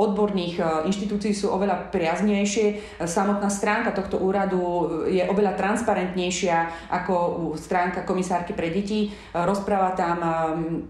odborných 0.00 0.56
e, 0.56 0.62
inštitúcií 0.88 1.36
sú 1.36 1.52
oveľa 1.52 1.92
priaznejšie. 1.92 2.96
Samotná 3.04 3.52
stránka 3.52 3.92
tohto 3.92 4.16
úradu 4.16 4.88
je 5.12 5.28
oveľa 5.28 5.52
transparentnejšia 5.60 6.88
ako 6.88 7.52
stránka 7.60 8.08
komisárky 8.08 8.56
pre 8.56 8.72
deti. 8.72 9.12
Rozpráva 9.36 9.92
tam 9.92 10.18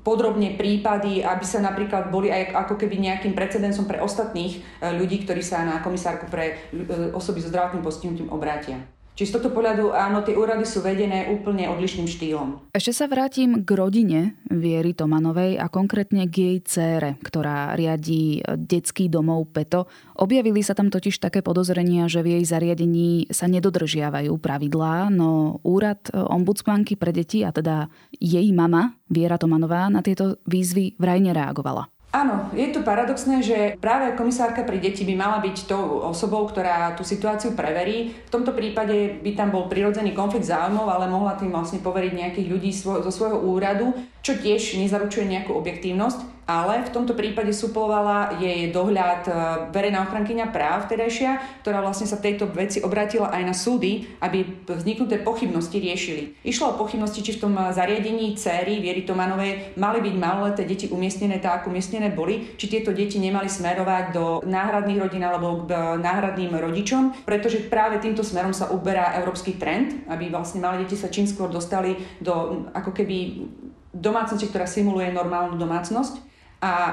podrobne 0.06 0.54
prípady, 0.54 1.26
aby 1.26 1.42
sa 1.42 1.58
napríklad 1.58 2.14
boli 2.14 2.30
aj 2.30 2.54
ako 2.54 2.78
keby 2.78 3.02
nejakým 3.02 3.34
precedensom 3.34 3.90
pre 3.90 3.98
ostatných 3.98 4.62
e, 4.62 4.94
ľudí, 4.94 5.26
ktorí 5.26 5.42
sa 5.42 5.66
na 5.66 5.82
komisárku 5.82 6.30
pre 6.30 6.70
osoby 7.10 7.42
so 7.42 7.50
zdravotným 7.50 7.82
postihnutím 7.82 8.30
obrátia 8.30 8.59
vrátia. 8.60 8.84
Čiže 9.10 9.28
z 9.28 9.34
tohto 9.36 9.52
pohľadu 9.52 9.92
áno, 9.92 10.24
tie 10.24 10.32
úrady 10.32 10.64
sú 10.64 10.80
vedené 10.80 11.28
úplne 11.28 11.68
odlišným 11.68 12.08
štýlom. 12.08 12.72
Ešte 12.72 12.92
sa 12.96 13.04
vrátim 13.04 13.68
k 13.68 13.68
rodine 13.76 14.40
Viery 14.48 14.96
Tomanovej 14.96 15.60
a 15.60 15.68
konkrétne 15.68 16.24
k 16.24 16.34
jej 16.40 16.58
cére, 16.64 17.10
ktorá 17.20 17.76
riadí 17.76 18.40
detský 18.56 19.12
domov 19.12 19.52
Peto. 19.52 19.92
Objavili 20.16 20.64
sa 20.64 20.72
tam 20.72 20.88
totiž 20.88 21.20
také 21.20 21.44
podozrenia, 21.44 22.08
že 22.08 22.24
v 22.24 22.40
jej 22.40 22.44
zariadení 22.48 23.28
sa 23.28 23.44
nedodržiavajú 23.44 24.32
pravidlá, 24.40 25.12
no 25.12 25.60
úrad 25.68 26.00
ombudsmanky 26.16 26.96
pre 26.96 27.12
deti 27.12 27.44
a 27.44 27.52
teda 27.52 27.92
jej 28.16 28.48
mama 28.56 28.96
Viera 29.12 29.36
Tomanová 29.36 29.92
na 29.92 30.00
tieto 30.00 30.40
výzvy 30.48 30.96
vraj 30.96 31.20
nereagovala. 31.20 31.92
Áno, 32.10 32.50
je 32.50 32.66
to 32.74 32.82
paradoxné, 32.82 33.38
že 33.38 33.58
práve 33.78 34.18
komisárka 34.18 34.66
pri 34.66 34.82
deti 34.82 35.06
by 35.06 35.14
mala 35.14 35.38
byť 35.38 35.70
tou 35.70 36.02
osobou, 36.10 36.42
ktorá 36.42 36.98
tú 36.98 37.06
situáciu 37.06 37.54
preverí. 37.54 38.10
V 38.26 38.32
tomto 38.34 38.50
prípade 38.50 39.22
by 39.22 39.38
tam 39.38 39.54
bol 39.54 39.70
prirodzený 39.70 40.10
konflikt 40.10 40.50
záujmov, 40.50 40.90
ale 40.90 41.06
mohla 41.06 41.38
tým 41.38 41.54
vlastne 41.54 41.78
poveriť 41.78 42.10
nejakých 42.10 42.50
ľudí 42.50 42.74
zo 42.74 43.12
svojho 43.14 43.46
úradu, 43.46 43.94
čo 44.26 44.34
tiež 44.34 44.82
nezaručuje 44.82 45.30
nejakú 45.30 45.54
objektívnosť 45.54 46.39
ale 46.50 46.82
v 46.82 46.90
tomto 46.90 47.14
prípade 47.14 47.54
suplovala 47.54 48.42
jej 48.42 48.74
dohľad 48.74 49.22
e, 49.22 49.32
verejná 49.70 50.02
ochrankyňa 50.10 50.50
práv 50.50 50.90
vtedajšia, 50.90 51.62
ktorá 51.62 51.78
vlastne 51.78 52.10
sa 52.10 52.18
tejto 52.18 52.50
veci 52.50 52.82
obrátila 52.82 53.30
aj 53.30 53.42
na 53.46 53.54
súdy, 53.54 54.10
aby 54.18 54.66
vzniknuté 54.66 55.22
pochybnosti 55.22 55.78
riešili. 55.78 56.34
Išlo 56.42 56.74
o 56.74 56.78
pochybnosti, 56.82 57.22
či 57.22 57.38
v 57.38 57.46
tom 57.46 57.54
zariadení 57.54 58.34
céry 58.34 58.82
Viery 58.82 59.06
Tomanovej 59.06 59.78
mali 59.78 60.02
byť 60.02 60.14
maloleté 60.18 60.66
deti 60.66 60.90
umiestnené 60.90 61.38
tak, 61.38 61.62
ako 61.62 61.70
umiestnené 61.70 62.10
boli, 62.10 62.58
či 62.58 62.66
tieto 62.66 62.90
deti 62.90 63.22
nemali 63.22 63.46
smerovať 63.46 64.04
do 64.10 64.42
náhradných 64.42 64.98
rodín 64.98 65.22
alebo 65.22 65.70
k 65.70 65.70
náhradným 66.02 66.50
rodičom, 66.50 67.22
pretože 67.22 67.62
práve 67.70 68.02
týmto 68.02 68.26
smerom 68.26 68.50
sa 68.50 68.74
uberá 68.74 69.14
európsky 69.22 69.54
trend, 69.54 70.02
aby 70.10 70.26
vlastne 70.34 70.58
malé 70.58 70.82
deti 70.82 70.98
sa 70.98 71.06
čím 71.12 71.30
skôr 71.30 71.46
dostali 71.46 71.94
do 72.18 72.66
ako 72.74 72.90
keby 72.90 73.46
domácnosti, 73.94 74.46
ktorá 74.48 74.66
simuluje 74.66 75.10
normálnu 75.10 75.58
domácnosť. 75.58 76.29
A 76.60 76.72
e, 76.76 76.92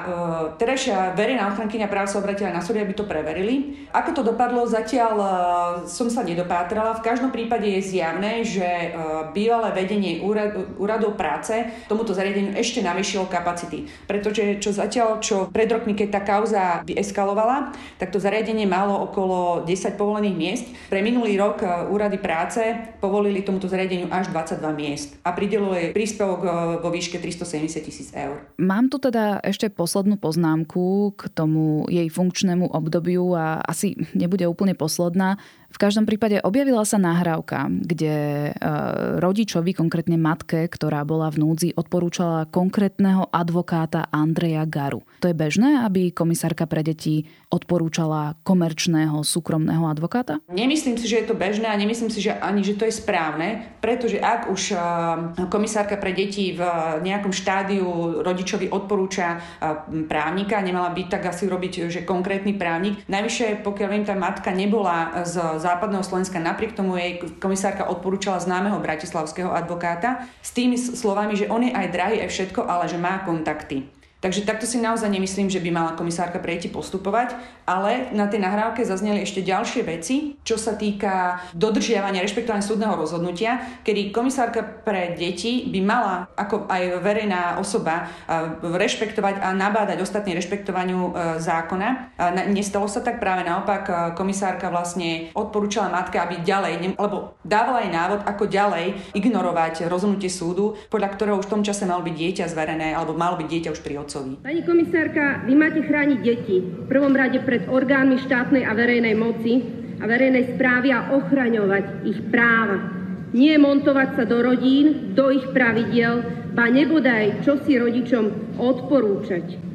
terajšia 0.56 1.12
verejná 1.12 1.52
ochrankyňa 1.52 1.92
práv 1.92 2.08
sa 2.08 2.24
obratila 2.24 2.48
na 2.48 2.64
súdy, 2.64 2.80
aby 2.80 2.96
to 2.96 3.04
preverili. 3.04 3.84
Ako 3.92 4.16
to 4.16 4.22
dopadlo, 4.24 4.64
zatiaľ 4.64 5.14
e, 5.20 5.28
som 5.84 6.08
sa 6.08 6.24
nedopátrala. 6.24 6.96
V 6.96 7.04
každom 7.04 7.28
prípade 7.28 7.68
je 7.68 7.84
zjavné, 7.84 8.48
že 8.48 8.64
e, 8.64 8.88
bývalé 9.36 9.76
vedenie 9.76 10.24
úrad, 10.24 10.56
úradov 10.80 11.20
práce 11.20 11.52
tomuto 11.84 12.16
zariadeniu 12.16 12.56
ešte 12.56 12.80
navýšilo 12.80 13.28
kapacity. 13.28 13.84
Pretože 14.08 14.56
čo 14.56 14.72
zatiaľ, 14.72 15.20
čo 15.20 15.52
pred 15.52 15.68
rokmi, 15.68 15.92
keď 15.92 16.08
tá 16.16 16.20
kauza 16.24 16.80
eskalovala, 16.88 17.76
tak 18.00 18.08
to 18.08 18.16
zariadenie 18.16 18.64
malo 18.64 19.04
okolo 19.04 19.68
10 19.68 20.00
povolených 20.00 20.36
miest. 20.36 20.66
Pre 20.88 21.00
minulý 21.04 21.36
rok 21.36 21.60
e, 21.60 21.68
úrady 21.92 22.16
práce 22.16 22.64
povolili 23.04 23.44
tomuto 23.44 23.68
zariadeniu 23.68 24.08
až 24.08 24.32
22 24.32 24.64
miest 24.72 25.20
a 25.28 25.36
prideluje 25.36 25.92
príspevok 25.92 26.40
e, 26.40 26.48
vo 26.80 26.88
výške 26.88 27.20
370 27.20 27.84
tisíc 27.84 28.08
eur. 28.16 28.48
Mám 28.56 28.88
tu 28.88 28.96
teda 28.96 29.44
ešte 29.44 29.57
ešte 29.58 29.74
poslednú 29.74 30.22
poznámku 30.22 31.18
k 31.18 31.26
tomu 31.34 31.82
jej 31.90 32.06
funkčnému 32.06 32.70
obdobiu 32.70 33.34
a 33.34 33.58
asi 33.66 33.98
nebude 34.14 34.46
úplne 34.46 34.78
posledná. 34.78 35.34
V 35.68 35.76
každom 35.76 36.08
prípade 36.08 36.40
objavila 36.40 36.80
sa 36.88 36.96
nahrávka, 36.96 37.68
kde 37.68 38.16
e, 38.48 38.52
rodičovi, 39.20 39.76
konkrétne 39.76 40.16
matke, 40.16 40.64
ktorá 40.64 41.04
bola 41.04 41.28
v 41.28 41.44
núdzi, 41.44 41.68
odporúčala 41.76 42.48
konkrétneho 42.48 43.28
advokáta 43.28 44.08
Andreja 44.08 44.64
Garu. 44.64 45.04
To 45.20 45.28
je 45.28 45.36
bežné, 45.36 45.84
aby 45.84 46.08
komisárka 46.16 46.64
pre 46.64 46.80
deti 46.80 47.28
odporúčala 47.52 48.40
komerčného 48.48 49.20
súkromného 49.20 49.84
advokáta? 49.84 50.40
Nemyslím 50.48 50.96
si, 50.96 51.04
že 51.04 51.20
je 51.20 51.26
to 51.28 51.36
bežné 51.36 51.68
a 51.68 51.76
nemyslím 51.76 52.08
si, 52.08 52.24
že 52.24 52.32
ani, 52.32 52.64
že 52.64 52.72
to 52.72 52.88
je 52.88 52.94
správne, 52.96 53.76
pretože 53.84 54.16
ak 54.16 54.48
už 54.48 54.72
e, 54.72 54.76
komisárka 55.52 56.00
pre 56.00 56.16
deti 56.16 56.56
v 56.56 56.64
nejakom 57.04 57.36
štádiu 57.36 58.24
rodičovi 58.24 58.72
odporúča 58.72 59.36
e, 59.36 59.38
právnika, 60.08 60.64
nemala 60.64 60.88
byť 60.96 61.06
tak 61.12 61.28
asi 61.28 61.44
robiť, 61.44 61.92
že 61.92 62.08
konkrétny 62.08 62.56
právnik. 62.56 63.04
Najvyššie, 63.04 63.60
pokiaľ 63.60 63.88
viem, 63.92 64.08
tá 64.08 64.16
matka 64.16 64.48
nebola 64.48 65.28
z 65.28 65.57
západného 65.58 66.06
Slovenska. 66.06 66.38
Napriek 66.40 66.78
tomu 66.78 66.96
jej 66.96 67.18
komisárka 67.42 67.90
odporúčala 67.90 68.40
známeho 68.40 68.78
bratislavského 68.80 69.50
advokáta 69.52 70.24
s 70.40 70.54
tými 70.54 70.78
slovami, 70.78 71.34
že 71.34 71.50
on 71.50 71.66
je 71.66 71.74
aj 71.74 71.86
drahý, 71.92 72.16
aj 72.22 72.30
všetko, 72.30 72.64
ale 72.64 72.88
že 72.88 72.96
má 72.96 73.26
kontakty. 73.26 73.97
Takže 74.18 74.42
takto 74.42 74.66
si 74.66 74.82
naozaj 74.82 75.06
nemyslím, 75.14 75.46
že 75.46 75.62
by 75.62 75.70
mala 75.70 75.92
komisárka 75.94 76.42
pre 76.42 76.58
deti 76.58 76.66
postupovať, 76.66 77.38
ale 77.70 78.10
na 78.10 78.26
tej 78.26 78.42
nahrávke 78.42 78.82
zazneli 78.82 79.22
ešte 79.22 79.46
ďalšie 79.46 79.86
veci, 79.86 80.34
čo 80.42 80.58
sa 80.58 80.74
týka 80.74 81.38
dodržiavania, 81.54 82.26
rešpektovania 82.26 82.66
súdneho 82.66 82.98
rozhodnutia, 82.98 83.62
kedy 83.86 84.10
komisárka 84.10 84.66
pre 84.66 85.14
deti 85.14 85.70
by 85.70 85.80
mala, 85.86 86.26
ako 86.34 86.66
aj 86.66 86.98
verejná 86.98 87.62
osoba, 87.62 88.10
rešpektovať 88.58 89.38
a 89.38 89.54
nabádať 89.54 90.02
ostatní 90.02 90.34
rešpektovaniu 90.34 90.98
e, 90.98 91.10
zákona. 91.38 92.18
Nestalo 92.50 92.90
sa 92.90 92.98
tak, 92.98 93.22
práve 93.22 93.46
naopak 93.46 93.82
e, 93.86 93.92
komisárka 94.18 94.66
vlastne 94.66 95.30
odporúčala 95.38 95.94
matke, 95.94 96.18
aby 96.18 96.42
ďalej, 96.42 96.98
alebo 96.98 97.38
dávala 97.46 97.86
aj 97.86 97.90
návod, 97.94 98.20
ako 98.26 98.50
ďalej 98.50 99.14
ignorovať 99.14 99.86
rozhodnutie 99.86 100.26
súdu, 100.26 100.74
podľa 100.90 101.14
ktorého 101.14 101.38
už 101.38 101.46
v 101.46 101.52
tom 101.54 101.62
čase 101.62 101.86
malo 101.86 102.02
byť 102.02 102.14
dieťa 102.18 102.44
zverené, 102.50 102.98
alebo 102.98 103.14
malo 103.14 103.38
byť 103.38 103.46
dieťa 103.46 103.70
už 103.70 103.80
pri 103.86 104.07
otcovi. 104.08 104.40
Pani 104.40 104.64
komisárka, 104.64 105.44
vy 105.44 105.52
máte 105.52 105.84
chrániť 105.84 106.20
deti 106.24 106.64
v 106.64 106.86
prvom 106.88 107.12
rade 107.12 107.44
pred 107.44 107.68
orgánmi 107.68 108.16
štátnej 108.24 108.64
a 108.64 108.72
verejnej 108.72 109.12
moci 109.12 109.60
a 110.00 110.08
verejnej 110.08 110.56
správy 110.56 110.88
a 110.96 111.12
ochraňovať 111.12 112.08
ich 112.08 112.18
práva. 112.32 112.96
Nie 113.36 113.60
montovať 113.60 114.16
sa 114.16 114.24
do 114.24 114.40
rodín, 114.40 115.12
do 115.12 115.28
ich 115.28 115.44
pravidiel, 115.52 116.24
ba 116.56 116.72
nebodaj 116.72 117.44
čo 117.44 117.60
si 117.60 117.76
rodičom 117.76 118.56
odporúčať. 118.56 119.68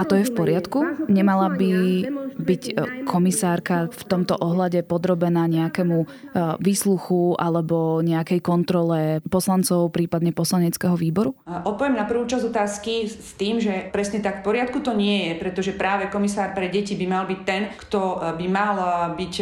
A 0.00 0.02
to 0.02 0.18
je 0.18 0.26
v 0.26 0.34
poriadku? 0.34 1.06
Nemala 1.06 1.52
by 1.54 1.68
byť 2.38 2.62
e, 2.68 2.72
komisárka 3.04 3.90
v 3.90 4.02
tomto 4.08 4.38
ohľade 4.38 4.84
podrobená 4.86 5.44
nejakému 5.50 5.98
e, 6.02 6.06
výsluchu 6.62 7.36
alebo 7.36 8.00
nejakej 8.00 8.40
kontrole 8.40 9.20
poslancov, 9.28 9.92
prípadne 9.92 10.32
poslaneckého 10.32 10.96
výboru? 10.96 11.36
Odpoviem 11.46 11.98
na 11.98 12.08
prvú 12.08 12.24
časť 12.24 12.44
otázky 12.48 13.08
s 13.08 13.36
tým, 13.36 13.60
že 13.60 13.92
presne 13.92 14.24
tak 14.24 14.40
v 14.40 14.52
poriadku 14.52 14.80
to 14.80 14.96
nie 14.96 15.30
je, 15.30 15.32
pretože 15.38 15.72
práve 15.76 16.08
komisár 16.08 16.56
pre 16.56 16.72
deti 16.72 16.96
by 16.96 17.06
mal 17.06 17.24
byť 17.28 17.40
ten, 17.44 17.62
kto 17.88 18.00
e, 18.00 18.16
by 18.40 18.46
mal 18.48 18.76
byť 19.12 19.34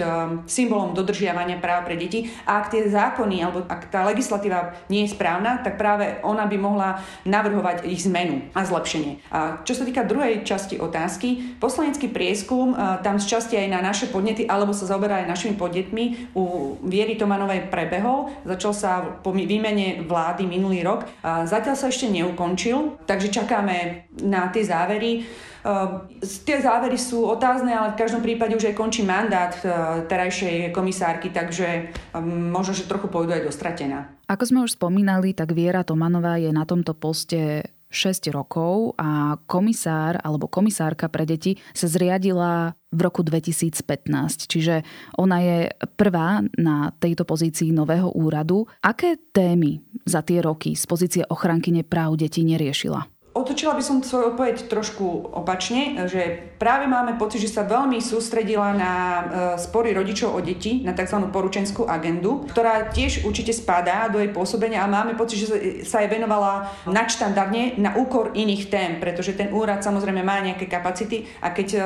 symbolom 0.46 0.92
dodržiavania 0.96 1.62
práv 1.62 1.86
pre 1.86 1.94
deti. 1.94 2.26
A 2.46 2.62
ak 2.64 2.74
tie 2.74 2.88
zákony 2.88 3.36
alebo 3.44 3.62
ak 3.66 3.92
tá 3.92 4.02
legislatíva 4.06 4.74
nie 4.90 5.06
je 5.06 5.14
správna, 5.14 5.62
tak 5.62 5.78
práve 5.78 6.18
ona 6.26 6.46
by 6.46 6.56
mohla 6.58 6.88
navrhovať 7.24 7.86
ich 7.86 8.04
zmenu 8.06 8.50
a 8.54 8.66
zlepšenie. 8.66 9.20
A 9.30 9.62
čo 9.62 9.76
sa 9.76 9.86
týka 9.86 10.06
druhej 10.06 10.42
časti 10.42 10.80
otázky, 10.80 11.58
poslanecký 11.60 12.10
prieskum 12.10 12.74
tam 13.04 13.20
z 13.20 13.26
časti 13.28 13.60
aj 13.60 13.68
na 13.68 13.84
naše 13.84 14.08
podnety, 14.08 14.48
alebo 14.48 14.72
sa 14.72 14.88
zaoberá 14.88 15.20
aj 15.20 15.28
našimi 15.28 15.54
podnetmi, 15.60 16.32
u 16.32 16.76
Viery 16.80 17.20
Tomanovej 17.20 17.68
prebehol. 17.68 18.32
Začal 18.48 18.72
sa 18.72 18.90
po 19.20 19.36
výmene 19.36 20.00
vlády 20.08 20.48
minulý 20.48 20.80
rok. 20.80 21.04
Zatiaľ 21.22 21.76
sa 21.76 21.92
ešte 21.92 22.08
neukončil, 22.08 23.04
takže 23.04 23.28
čakáme 23.28 24.08
na 24.24 24.48
tie 24.48 24.64
závery. 24.64 25.28
Uh, 25.60 26.08
tie 26.24 26.56
závery 26.56 26.96
sú 26.96 27.20
otázne, 27.28 27.76
ale 27.76 27.92
v 27.92 28.00
každom 28.00 28.24
prípade 28.24 28.56
už 28.56 28.72
aj 28.72 28.80
končí 28.80 29.04
mandát 29.04 29.52
uh, 29.60 30.00
terajšej 30.08 30.72
komisárky, 30.72 31.28
takže 31.28 31.92
um, 32.16 32.48
možno, 32.48 32.72
že 32.72 32.88
trochu 32.88 33.12
pôjdu 33.12 33.36
aj 33.36 33.44
dostratená. 33.44 34.08
Ako 34.24 34.48
sme 34.48 34.64
už 34.64 34.80
spomínali, 34.80 35.36
tak 35.36 35.52
Viera 35.52 35.84
Tomanová 35.84 36.40
je 36.40 36.48
na 36.48 36.64
tomto 36.64 36.96
poste 36.96 37.68
6 37.90 38.30
rokov 38.30 38.94
a 38.96 39.36
komisár 39.44 40.16
alebo 40.22 40.46
komisárka 40.46 41.10
pre 41.10 41.26
deti 41.26 41.58
sa 41.74 41.90
zriadila 41.90 42.72
v 42.94 43.00
roku 43.02 43.26
2015. 43.26 44.46
Čiže 44.46 44.82
ona 45.18 45.38
je 45.42 45.58
prvá 45.98 46.42
na 46.58 46.94
tejto 46.96 47.26
pozícii 47.26 47.74
nového 47.74 48.14
úradu. 48.14 48.66
Aké 48.82 49.18
témy 49.34 49.82
za 50.06 50.22
tie 50.22 50.38
roky 50.40 50.78
z 50.78 50.84
pozície 50.86 51.22
ochrankyne 51.26 51.82
práv 51.82 52.16
detí 52.18 52.46
neriešila? 52.46 53.19
Otočila 53.30 53.78
by 53.78 53.82
som 53.86 54.02
svoju 54.02 54.34
odpoveď 54.34 54.66
trošku 54.66 55.30
opačne, 55.30 56.10
že 56.10 56.50
práve 56.58 56.90
máme 56.90 57.14
pocit, 57.14 57.38
že 57.38 57.54
sa 57.54 57.62
veľmi 57.62 58.02
sústredila 58.02 58.74
na 58.74 58.92
e, 58.92 59.22
spory 59.54 59.94
rodičov 59.94 60.34
o 60.34 60.42
deti, 60.42 60.82
na 60.82 60.90
tzv. 60.98 61.30
poručenskú 61.30 61.86
agendu, 61.86 62.42
ktorá 62.50 62.90
tiež 62.90 63.22
určite 63.22 63.54
spadá 63.54 64.10
do 64.10 64.18
jej 64.18 64.34
pôsobenia 64.34 64.82
a 64.82 64.90
máme 64.90 65.14
pocit, 65.14 65.46
že 65.46 65.46
sa 65.86 66.02
jej 66.02 66.10
venovala 66.10 66.74
nadštandardne 66.90 67.78
na 67.78 67.94
úkor 67.94 68.34
iných 68.34 68.66
tém, 68.66 68.90
pretože 68.98 69.38
ten 69.38 69.54
úrad 69.54 69.78
samozrejme 69.86 70.26
má 70.26 70.42
nejaké 70.42 70.66
kapacity 70.66 71.30
a 71.38 71.54
keď 71.54 71.68
e, 71.78 71.80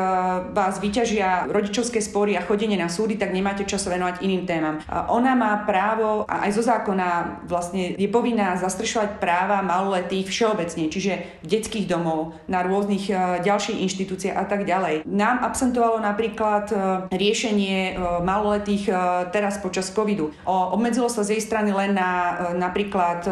vás 0.57 0.81
vyťažia 0.81 1.45
rodičovské 1.53 2.01
spory 2.01 2.41
a 2.41 2.47
chodenie 2.49 2.81
na 2.81 2.89
súdy, 2.89 3.21
tak 3.21 3.37
nemáte 3.37 3.69
čas 3.69 3.85
venovať 3.85 4.25
iným 4.25 4.49
témam. 4.49 4.81
Ona 5.13 5.37
má 5.37 5.61
právo 5.69 6.25
a 6.25 6.49
aj 6.49 6.57
zo 6.57 6.65
zákona 6.65 7.45
vlastne 7.45 7.93
je 8.01 8.09
povinná 8.09 8.57
zastrešovať 8.57 9.21
práva 9.21 9.61
maloletých 9.61 10.33
všeobecne, 10.33 10.89
čiže 10.89 11.35
detských 11.45 11.87
domov, 11.87 12.33
na 12.49 12.65
rôznych 12.65 13.13
e, 13.13 13.15
ďalších 13.45 13.85
inštitúciách 13.85 14.37
a 14.37 14.45
tak 14.49 14.65
ďalej. 14.65 15.05
Nám 15.05 15.45
absentovalo 15.45 16.01
napríklad 16.01 16.73
e, 16.73 16.77
riešenie 17.13 17.77
e, 17.93 17.95
maloletých 18.25 18.89
teraz 19.31 19.61
počas 19.61 19.93
covidu. 19.93 20.33
Obmedzilo 20.49 21.13
sa 21.13 21.21
z 21.23 21.37
jej 21.37 21.43
strany 21.45 21.71
len 21.71 21.93
na 21.93 22.13
napríklad 22.57 23.27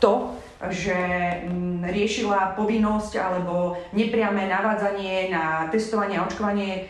to, 0.00 0.32
že 0.72 0.96
riešila 1.84 2.56
povinnosť 2.56 3.20
alebo 3.20 3.76
nepriame 3.92 4.48
navádzanie 4.48 5.28
na 5.28 5.68
testovanie 5.68 6.16
a 6.16 6.24
očkovanie 6.24 6.88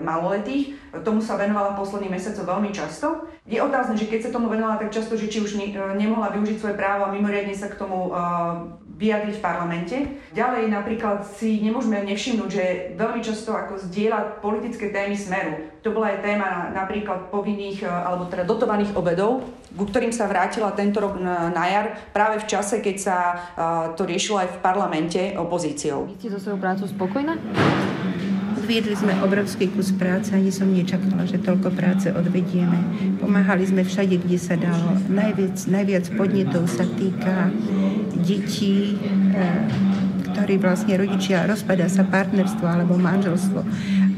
maloletých. 0.00 0.80
Tomu 1.04 1.20
sa 1.20 1.36
venovala 1.36 1.76
posledných 1.76 2.14
mesiacov 2.16 2.56
veľmi 2.56 2.70
často. 2.72 3.28
Je 3.44 3.60
otázne, 3.60 3.98
že 4.00 4.08
keď 4.08 4.28
sa 4.28 4.34
tomu 4.34 4.48
venovala 4.48 4.80
tak 4.80 4.94
často, 4.94 5.18
že 5.18 5.28
či 5.28 5.44
už 5.44 5.60
ne, 5.60 5.74
nemohla 5.98 6.32
využiť 6.32 6.56
svoje 6.56 6.78
právo 6.78 7.04
a 7.04 7.12
mimoriadne 7.12 7.52
sa 7.52 7.68
k 7.68 7.76
tomu 7.76 8.08
vyjadriť 9.02 9.34
v 9.34 9.42
parlamente. 9.42 9.96
Ďalej 10.30 10.70
napríklad 10.70 11.26
si 11.26 11.58
nemôžeme 11.58 11.98
nevšimnúť, 12.06 12.50
že 12.50 12.64
veľmi 12.94 13.18
často 13.18 13.50
ako 13.50 13.82
zdieľa 13.90 14.38
politické 14.38 14.94
témy 14.94 15.18
smeru. 15.18 15.58
To 15.82 15.90
bola 15.90 16.14
aj 16.14 16.22
téma 16.22 16.70
napríklad 16.70 17.34
povinných 17.34 17.82
e, 17.82 17.90
alebo 17.90 18.30
teda 18.30 18.46
dotovaných 18.46 18.94
obedov, 18.94 19.42
ku 19.74 19.84
ktorým 19.90 20.14
sa 20.14 20.30
vrátila 20.30 20.70
tento 20.78 21.02
rok 21.02 21.18
na 21.18 21.64
jar 21.66 21.98
práve 22.14 22.38
v 22.38 22.46
čase, 22.46 22.78
keď 22.78 22.96
sa 23.02 23.16
e, 23.18 23.34
to 23.98 24.06
riešilo 24.06 24.38
aj 24.38 24.48
v 24.54 24.58
parlamente 24.62 25.20
opozíciou. 25.34 26.06
Vy 26.06 26.14
ste 26.22 26.30
so 26.30 26.38
svojou 26.38 26.62
prácou 26.62 26.86
spokojná? 26.86 27.34
Odviedli 28.62 28.94
sme 28.94 29.18
obrovský 29.26 29.74
kus 29.74 29.90
práce, 29.90 30.30
ani 30.30 30.54
som 30.54 30.70
nečakala, 30.70 31.26
že 31.26 31.42
toľko 31.42 31.74
práce 31.74 32.06
odvedieme. 32.14 32.78
Pomáhali 33.18 33.66
sme 33.66 33.82
všade, 33.82 34.22
kde 34.22 34.38
sa 34.38 34.54
dalo. 34.54 35.02
Najviac, 35.10 35.66
najviac 35.66 36.06
podnetov 36.14 36.70
sa 36.70 36.86
týka 36.86 37.50
detí, 38.22 38.94
eh, 39.34 39.66
ktorí 40.30 40.62
vlastne 40.62 40.94
rodičia, 40.94 41.42
rozpada 41.50 41.90
sa 41.90 42.06
partnerstvo 42.06 42.62
alebo 42.62 42.94
manželstvo 42.94 43.66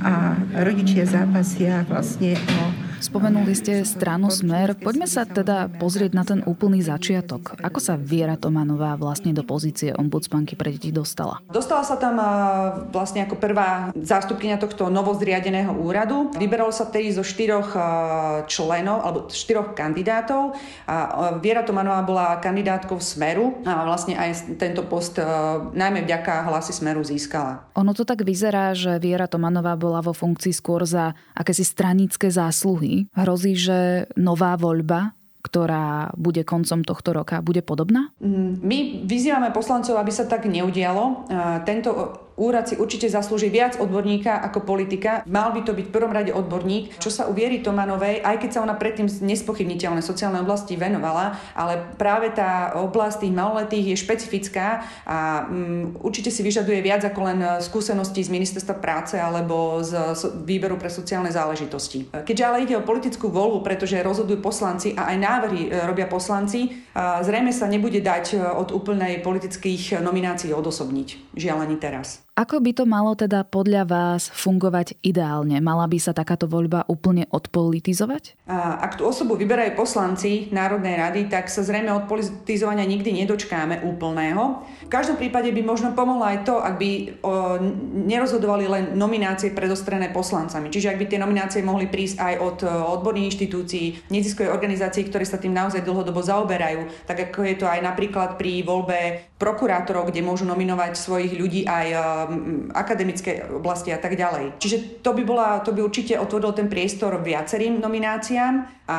a 0.04 0.36
rodičia 0.60 1.08
zápasia 1.08 1.88
vlastne 1.88 2.36
o 2.36 2.73
Spomenuli 3.04 3.52
ste 3.52 3.84
stranu 3.84 4.32
Smer. 4.32 4.72
Poďme 4.80 5.04
sa 5.04 5.28
teda 5.28 5.68
pozrieť 5.68 6.16
na 6.16 6.24
ten 6.24 6.40
úplný 6.48 6.80
začiatok. 6.80 7.60
Ako 7.60 7.76
sa 7.76 8.00
Viera 8.00 8.40
Tomanová 8.40 8.96
vlastne 8.96 9.36
do 9.36 9.44
pozície 9.44 9.92
ombudsmanky 9.92 10.56
pre 10.56 10.72
deti 10.72 10.88
dostala? 10.88 11.44
Dostala 11.52 11.84
sa 11.84 12.00
tam 12.00 12.16
vlastne 12.88 13.28
ako 13.28 13.36
prvá 13.36 13.92
zástupkynia 13.92 14.56
tohto 14.56 14.88
novozriadeného 14.88 15.76
úradu. 15.76 16.32
Vyberalo 16.32 16.72
sa 16.72 16.88
vtedy 16.88 17.12
zo 17.12 17.20
štyroch 17.20 17.76
členov 18.48 19.04
alebo 19.04 19.28
štyroch 19.28 19.76
kandidátov. 19.76 20.56
A 20.88 21.36
Viera 21.44 21.60
Tomanová 21.60 22.00
bola 22.08 22.40
kandidátkou 22.40 23.04
Smeru 23.04 23.60
a 23.68 23.84
vlastne 23.84 24.16
aj 24.16 24.56
tento 24.56 24.80
post 24.88 25.20
najmä 25.76 26.08
vďaka 26.08 26.48
hlasy 26.48 26.72
Smeru 26.72 27.04
získala. 27.04 27.68
Ono 27.76 27.92
to 27.92 28.08
tak 28.08 28.24
vyzerá, 28.24 28.72
že 28.72 28.96
Viera 28.96 29.28
Tomanová 29.28 29.76
bola 29.76 30.00
vo 30.00 30.16
funkcii 30.16 30.56
skôr 30.56 30.88
za 30.88 31.12
akési 31.36 31.68
stranické 31.68 32.32
zásluhy 32.32 32.93
hrozí, 33.14 33.54
že 33.58 34.08
nová 34.14 34.54
voľba 34.54 35.14
ktorá 35.44 36.08
bude 36.16 36.40
koncom 36.40 36.80
tohto 36.80 37.12
roka, 37.12 37.44
bude 37.44 37.60
podobná? 37.60 38.08
Mm, 38.16 38.64
my 38.64 38.78
vyzývame 39.04 39.52
poslancov, 39.52 40.00
aby 40.00 40.08
sa 40.08 40.24
tak 40.24 40.48
neudialo. 40.48 41.28
Tento 41.68 41.90
úrad 42.36 42.66
si 42.66 42.74
určite 42.74 43.06
zaslúži 43.06 43.50
viac 43.50 43.78
odborníka 43.78 44.42
ako 44.42 44.66
politika. 44.66 45.22
Mal 45.26 45.54
by 45.54 45.60
to 45.62 45.72
byť 45.74 45.86
prvom 45.90 46.10
rade 46.10 46.34
odborník, 46.34 46.98
čo 46.98 47.10
sa 47.10 47.30
u 47.30 47.32
Viery 47.34 47.62
Tomanovej, 47.62 48.22
aj 48.22 48.36
keď 48.42 48.50
sa 48.50 48.62
ona 48.66 48.74
predtým 48.74 49.06
nespochybniteľné 49.06 50.02
sociálnej 50.02 50.42
oblasti 50.42 50.74
venovala, 50.74 51.38
ale 51.54 51.94
práve 51.94 52.34
tá 52.34 52.74
oblasť 52.74 53.26
tých 53.26 53.34
maloletých 53.34 53.94
je 53.94 53.96
špecifická 54.02 54.66
a 55.06 55.46
um, 55.46 55.94
určite 56.02 56.34
si 56.34 56.42
vyžaduje 56.42 56.82
viac 56.82 57.06
ako 57.06 57.20
len 57.24 57.38
skúsenosti 57.62 58.26
z 58.26 58.32
ministerstva 58.32 58.76
práce 58.82 59.14
alebo 59.14 59.82
z 59.82 59.94
výberu 60.42 60.76
pre 60.80 60.90
sociálne 60.90 61.30
záležitosti. 61.30 62.10
Keďže 62.10 62.44
ale 62.44 62.62
ide 62.66 62.74
o 62.78 62.86
politickú 62.86 63.30
voľbu, 63.30 63.62
pretože 63.62 64.00
rozhodujú 64.02 64.42
poslanci 64.42 64.92
a 64.98 65.14
aj 65.14 65.16
návrhy 65.18 65.62
e, 65.66 65.86
robia 65.86 66.10
poslanci, 66.10 66.84
zrejme 66.96 67.50
sa 67.54 67.70
nebude 67.70 68.00
dať 68.02 68.24
e, 68.34 68.36
od 68.40 68.74
úplnej 68.74 69.20
politických 69.22 70.00
nominácií 70.00 70.50
odosobniť. 70.50 71.36
Žiaľ 71.36 71.58
ani 71.66 71.76
teraz. 71.78 72.23
Ako 72.34 72.58
by 72.58 72.74
to 72.74 72.82
malo 72.82 73.14
teda 73.14 73.46
podľa 73.46 73.86
vás 73.86 74.26
fungovať 74.26 74.98
ideálne? 75.06 75.54
Mala 75.62 75.86
by 75.86 76.02
sa 76.02 76.10
takáto 76.10 76.50
voľba 76.50 76.82
úplne 76.90 77.30
odpolitizovať? 77.30 78.50
Ak 78.50 78.98
tú 78.98 79.06
osobu 79.06 79.38
vyberajú 79.38 79.78
poslanci 79.78 80.50
Národnej 80.50 80.98
rady, 80.98 81.30
tak 81.30 81.46
sa 81.46 81.62
zrejme 81.62 81.94
od 81.94 82.10
politizovania 82.10 82.82
nikdy 82.90 83.22
nedočkáme 83.22 83.86
úplného. 83.86 84.66
V 84.82 84.90
každom 84.90 85.14
prípade 85.14 85.54
by 85.54 85.62
možno 85.62 85.94
pomohlo 85.94 86.26
aj 86.26 86.42
to, 86.42 86.58
ak 86.58 86.74
by 86.74 86.90
o, 87.22 87.62
nerozhodovali 88.02 88.66
len 88.66 88.84
nominácie 88.98 89.54
predostrené 89.54 90.10
poslancami. 90.10 90.74
Čiže 90.74 90.90
ak 90.90 90.98
by 90.98 91.06
tie 91.06 91.22
nominácie 91.22 91.62
mohli 91.62 91.86
prísť 91.86 92.18
aj 92.18 92.34
od 92.42 92.58
odborných 92.98 93.30
inštitúcií, 93.30 94.10
neziskovej 94.10 94.50
organizácií, 94.50 95.06
ktoré 95.06 95.22
sa 95.22 95.38
tým 95.38 95.54
naozaj 95.54 95.86
dlhodobo 95.86 96.18
zaoberajú, 96.18 97.06
tak 97.06 97.30
ako 97.30 97.46
je 97.46 97.62
to 97.62 97.70
aj 97.70 97.78
napríklad 97.78 98.34
pri 98.34 98.66
voľbe 98.66 99.22
prokurátorov, 99.38 100.10
kde 100.10 100.26
môžu 100.26 100.50
nominovať 100.50 100.98
svojich 100.98 101.38
ľudí 101.38 101.62
aj 101.68 101.86
akademické 102.74 103.46
oblasti 103.48 103.94
a 103.94 103.98
tak 104.02 104.18
ďalej. 104.18 104.58
Čiže 104.58 105.00
to 105.00 105.14
by, 105.14 105.22
bola, 105.22 105.62
to 105.62 105.72
by 105.72 105.80
určite 105.84 106.18
otvoril 106.18 106.52
ten 106.52 106.68
priestor 106.68 107.16
viacerým 107.22 107.78
nomináciám 107.78 108.86
a 108.90 108.98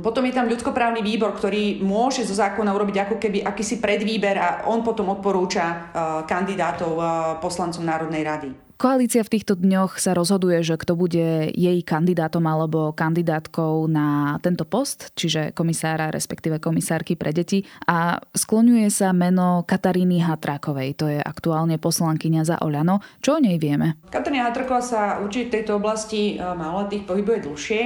potom 0.00 0.24
je 0.24 0.32
tam 0.32 0.48
ľudskoprávny 0.48 1.04
výbor, 1.04 1.36
ktorý 1.36 1.84
môže 1.84 2.24
zo 2.24 2.32
zákona 2.32 2.72
urobiť 2.72 2.96
ako 3.04 3.16
keby 3.20 3.44
akýsi 3.44 3.82
predvýber 3.82 4.36
a 4.40 4.48
on 4.70 4.80
potom 4.80 5.12
odporúča 5.12 5.92
kandidátov 6.24 6.96
poslancom 7.44 7.84
Národnej 7.84 8.24
rady. 8.24 8.69
Koalícia 8.80 9.20
v 9.20 9.36
týchto 9.36 9.60
dňoch 9.60 10.00
sa 10.00 10.16
rozhoduje, 10.16 10.64
že 10.64 10.80
kto 10.80 10.96
bude 10.96 11.52
jej 11.52 11.78
kandidátom 11.84 12.40
alebo 12.48 12.96
kandidátkou 12.96 13.84
na 13.84 14.40
tento 14.40 14.64
post, 14.64 15.12
čiže 15.12 15.52
komisára, 15.52 16.08
respektíve 16.08 16.56
komisárky 16.64 17.12
pre 17.12 17.28
deti 17.36 17.68
a 17.84 18.16
skloňuje 18.32 18.88
sa 18.88 19.12
meno 19.12 19.68
Kataríny 19.68 20.24
Hatrákovej, 20.24 20.96
to 20.96 21.12
je 21.12 21.20
aktuálne 21.20 21.76
poslankyňa 21.76 22.40
za 22.40 22.56
Oľano. 22.64 23.04
Čo 23.20 23.36
o 23.36 23.44
nej 23.44 23.60
vieme? 23.60 24.00
Katarína 24.08 24.48
Hatráková 24.48 24.80
sa 24.80 25.20
určite 25.20 25.52
v 25.52 25.54
tejto 25.60 25.76
oblasti 25.76 26.40
e, 26.40 26.88
tých 26.88 27.04
pohybuje 27.04 27.52
dlhšie. 27.52 27.80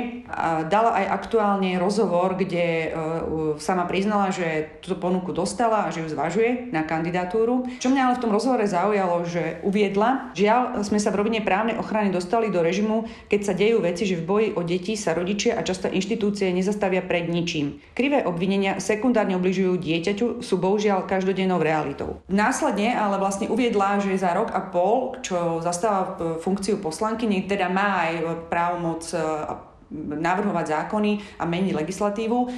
Dala 0.71 0.95
aj 0.95 1.07
aktuálne 1.11 1.75
rozhovor, 1.75 2.39
kde 2.39 2.67
e, 2.71 2.89
sama 3.59 3.91
priznala, 3.91 4.31
že 4.31 4.79
túto 4.79 5.03
ponuku 5.03 5.35
dostala 5.35 5.91
a 5.91 5.91
že 5.91 6.07
ju 6.07 6.15
zvažuje 6.15 6.71
na 6.71 6.87
kandidatúru. 6.87 7.67
Čo 7.83 7.91
mňa 7.91 8.03
ale 8.07 8.15
v 8.15 8.23
tom 8.23 8.31
rozhovore 8.31 8.63
zaujalo, 8.63 9.27
že 9.27 9.59
uviedla, 9.67 10.31
žiaľ 10.39 10.84
sme 10.85 11.01
sa 11.01 11.09
v 11.09 11.25
rovine 11.25 11.41
právnej 11.41 11.81
ochrany 11.81 12.13
dostali 12.13 12.53
do 12.53 12.61
režimu, 12.61 13.09
keď 13.33 13.41
sa 13.41 13.57
dejú 13.57 13.81
veci, 13.81 14.05
že 14.05 14.21
v 14.21 14.27
boji 14.29 14.49
o 14.55 14.63
deti 14.63 14.95
sa 14.95 15.17
rodičia 15.17 15.57
a 15.57 15.65
často 15.65 15.89
inštitúcie 15.89 16.53
nezastavia 16.53 17.01
pred 17.01 17.27
ničím. 17.27 17.81
Krivé 17.97 18.23
obvinenia 18.29 18.79
sekundárne 18.79 19.35
obližujú 19.41 19.81
dieťaťu, 19.81 20.45
sú 20.45 20.55
bohužiaľ 20.61 21.09
každodennou 21.09 21.59
realitou. 21.59 22.21
Následne 22.29 22.93
ale 22.95 23.17
vlastne 23.17 23.49
uviedla, 23.49 24.05
že 24.05 24.21
za 24.21 24.37
rok 24.37 24.53
a 24.53 24.61
pol, 24.61 25.17
čo 25.25 25.65
zastáva 25.65 26.39
funkciu 26.39 26.79
poslanky, 26.79 27.27
teda 27.49 27.73
má 27.73 28.05
aj 28.05 28.13
právomoc 28.53 29.09
navrhovať 29.93 30.67
zákony 30.71 31.13
a 31.39 31.45
meniť 31.45 31.73
legislatívu. 31.77 32.39
Um, 32.45 32.51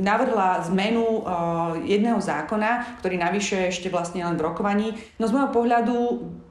navrhla 0.00 0.64
zmenu 0.72 1.04
uh, 1.04 1.20
jedného 1.84 2.18
zákona, 2.18 3.00
ktorý 3.00 3.20
navyše 3.20 3.68
ešte 3.70 3.92
vlastne 3.92 4.24
len 4.24 4.34
v 4.34 4.44
rokovaní. 4.44 4.96
No 5.20 5.28
z 5.28 5.34
môjho 5.36 5.50
pohľadu 5.52 5.96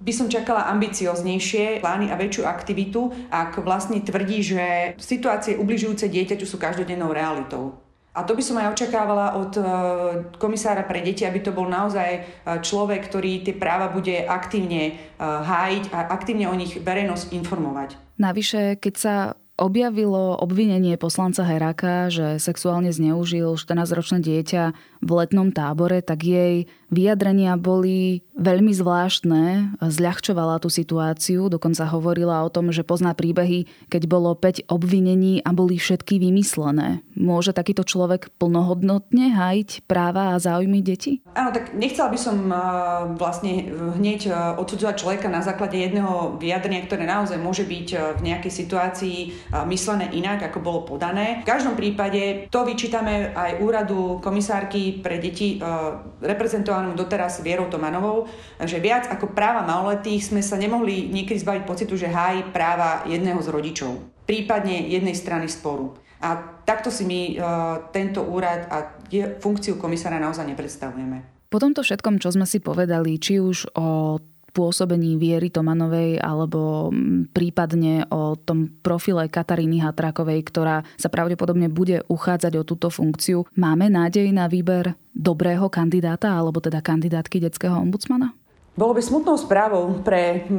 by 0.04 0.14
som 0.14 0.28
čakala 0.28 0.68
ambicioznejšie 0.72 1.80
plány 1.80 2.12
a 2.12 2.20
väčšiu 2.20 2.44
aktivitu, 2.44 3.12
ak 3.32 3.64
vlastne 3.64 4.04
tvrdí, 4.04 4.44
že 4.44 4.64
situácie 5.00 5.56
ubližujúce 5.56 6.08
dieťaťu 6.12 6.46
sú 6.46 6.60
každodennou 6.60 7.16
realitou. 7.16 7.80
A 8.14 8.22
to 8.22 8.38
by 8.38 8.46
som 8.46 8.62
aj 8.62 8.78
očakávala 8.78 9.42
od 9.42 9.58
uh, 9.58 9.66
komisára 10.38 10.86
pre 10.86 11.02
deti, 11.02 11.26
aby 11.26 11.42
to 11.42 11.50
bol 11.50 11.66
naozaj 11.66 12.22
uh, 12.22 12.62
človek, 12.62 13.10
ktorý 13.10 13.42
tie 13.42 13.58
práva 13.58 13.90
bude 13.90 14.22
aktívne 14.22 15.02
hájiť 15.18 15.90
a 15.96 16.14
aktívne 16.14 16.46
o 16.46 16.54
nich 16.54 16.78
verejnosť 16.78 17.34
informovať. 17.34 17.96
Navyše, 18.20 18.78
keď 18.78 18.94
sa 18.94 19.16
objavilo 19.58 20.34
obvinenie 20.42 20.98
poslanca 20.98 21.46
Heráka, 21.46 22.10
že 22.10 22.42
sexuálne 22.42 22.90
zneužil 22.90 23.54
14-ročné 23.54 24.20
dieťa 24.26 24.74
v 25.04 25.12
letnom 25.12 25.52
tábore, 25.52 26.00
tak 26.00 26.24
jej 26.24 26.66
vyjadrenia 26.94 27.58
boli 27.58 28.24
veľmi 28.38 28.70
zvláštne, 28.74 29.76
zľahčovala 29.82 30.62
tú 30.62 30.70
situáciu, 30.70 31.50
dokonca 31.50 31.90
hovorila 31.90 32.46
o 32.46 32.54
tom, 32.54 32.70
že 32.70 32.86
pozná 32.86 33.18
príbehy, 33.18 33.66
keď 33.90 34.06
bolo 34.06 34.34
5 34.38 34.70
obvinení 34.70 35.42
a 35.42 35.54
boli 35.54 35.78
všetky 35.82 36.22
vymyslené. 36.22 37.02
Môže 37.18 37.54
takýto 37.54 37.82
človek 37.82 38.30
plnohodnotne 38.38 39.34
hájiť 39.34 39.86
práva 39.90 40.34
a 40.34 40.42
záujmy 40.42 40.86
detí? 40.86 41.26
Áno, 41.34 41.50
tak 41.50 41.74
nechcela 41.74 42.14
by 42.14 42.20
som 42.22 42.38
vlastne 43.18 43.74
hneď 43.98 44.30
odsudzovať 44.62 44.96
človeka 44.98 45.28
na 45.34 45.42
základe 45.42 45.78
jedného 45.78 46.38
vyjadrenia, 46.38 46.86
ktoré 46.86 47.10
naozaj 47.10 47.42
môže 47.42 47.66
byť 47.66 47.88
v 48.18 48.22
nejakej 48.22 48.54
situácii 48.54 49.18
myslené 49.66 50.14
inak, 50.14 50.46
ako 50.46 50.62
bolo 50.62 50.80
podané. 50.86 51.42
V 51.42 51.50
každom 51.50 51.74
prípade 51.74 52.50
to 52.54 52.66
vyčítame 52.66 53.34
aj 53.34 53.62
úradu 53.62 54.22
komisárky 54.22 54.93
pre 55.00 55.18
deti 55.18 55.58
reprezentovanú 56.22 56.94
doteraz 56.94 57.42
Vierou 57.42 57.72
Tomanovou, 57.72 58.28
že 58.62 58.78
viac 58.84 59.10
ako 59.10 59.32
práva 59.32 59.64
maloletých 59.64 60.30
sme 60.30 60.42
sa 60.44 60.60
nemohli 60.60 61.10
niekedy 61.10 61.40
zbaviť 61.40 61.64
pocitu, 61.64 61.98
že 61.98 62.12
hájí 62.12 62.52
práva 62.54 63.08
jedného 63.08 63.40
z 63.42 63.50
rodičov, 63.50 63.92
prípadne 64.28 64.92
jednej 64.92 65.16
strany 65.16 65.48
sporu. 65.50 65.96
A 66.24 66.40
takto 66.64 66.88
si 66.88 67.04
my 67.04 67.22
uh, 67.36 67.36
tento 67.92 68.24
úrad 68.24 68.68
a 68.72 68.96
funkciu 69.44 69.76
komisára 69.76 70.24
naozaj 70.24 70.48
nepredstavujeme. 70.48 71.50
Po 71.52 71.62
tomto 71.62 71.84
všetkom, 71.84 72.18
čo 72.18 72.34
sme 72.34 72.50
si 72.50 72.64
povedali, 72.64 73.20
či 73.22 73.38
už 73.38 73.78
o 73.78 74.18
pôsobení 74.54 75.18
Viery 75.18 75.50
Tomanovej 75.50 76.22
alebo 76.22 76.94
prípadne 77.34 78.06
o 78.14 78.38
tom 78.38 78.70
profile 78.86 79.26
Kataríny 79.26 79.82
Hatrakovej, 79.82 80.46
ktorá 80.46 80.86
sa 80.96 81.10
pravdepodobne 81.10 81.68
bude 81.74 82.06
uchádzať 82.06 82.54
o 82.62 82.64
túto 82.64 82.94
funkciu. 82.94 83.50
Máme 83.58 83.90
nádej 83.90 84.30
na 84.30 84.46
výber 84.46 84.94
dobrého 85.12 85.68
kandidáta 85.74 86.30
alebo 86.32 86.62
teda 86.62 86.86
kandidátky 86.86 87.42
detského 87.42 87.76
ombudsmana? 87.82 88.38
Bolo 88.74 88.98
by 88.98 89.02
smutnou 89.06 89.38
správou 89.38 90.02
pre 90.02 90.50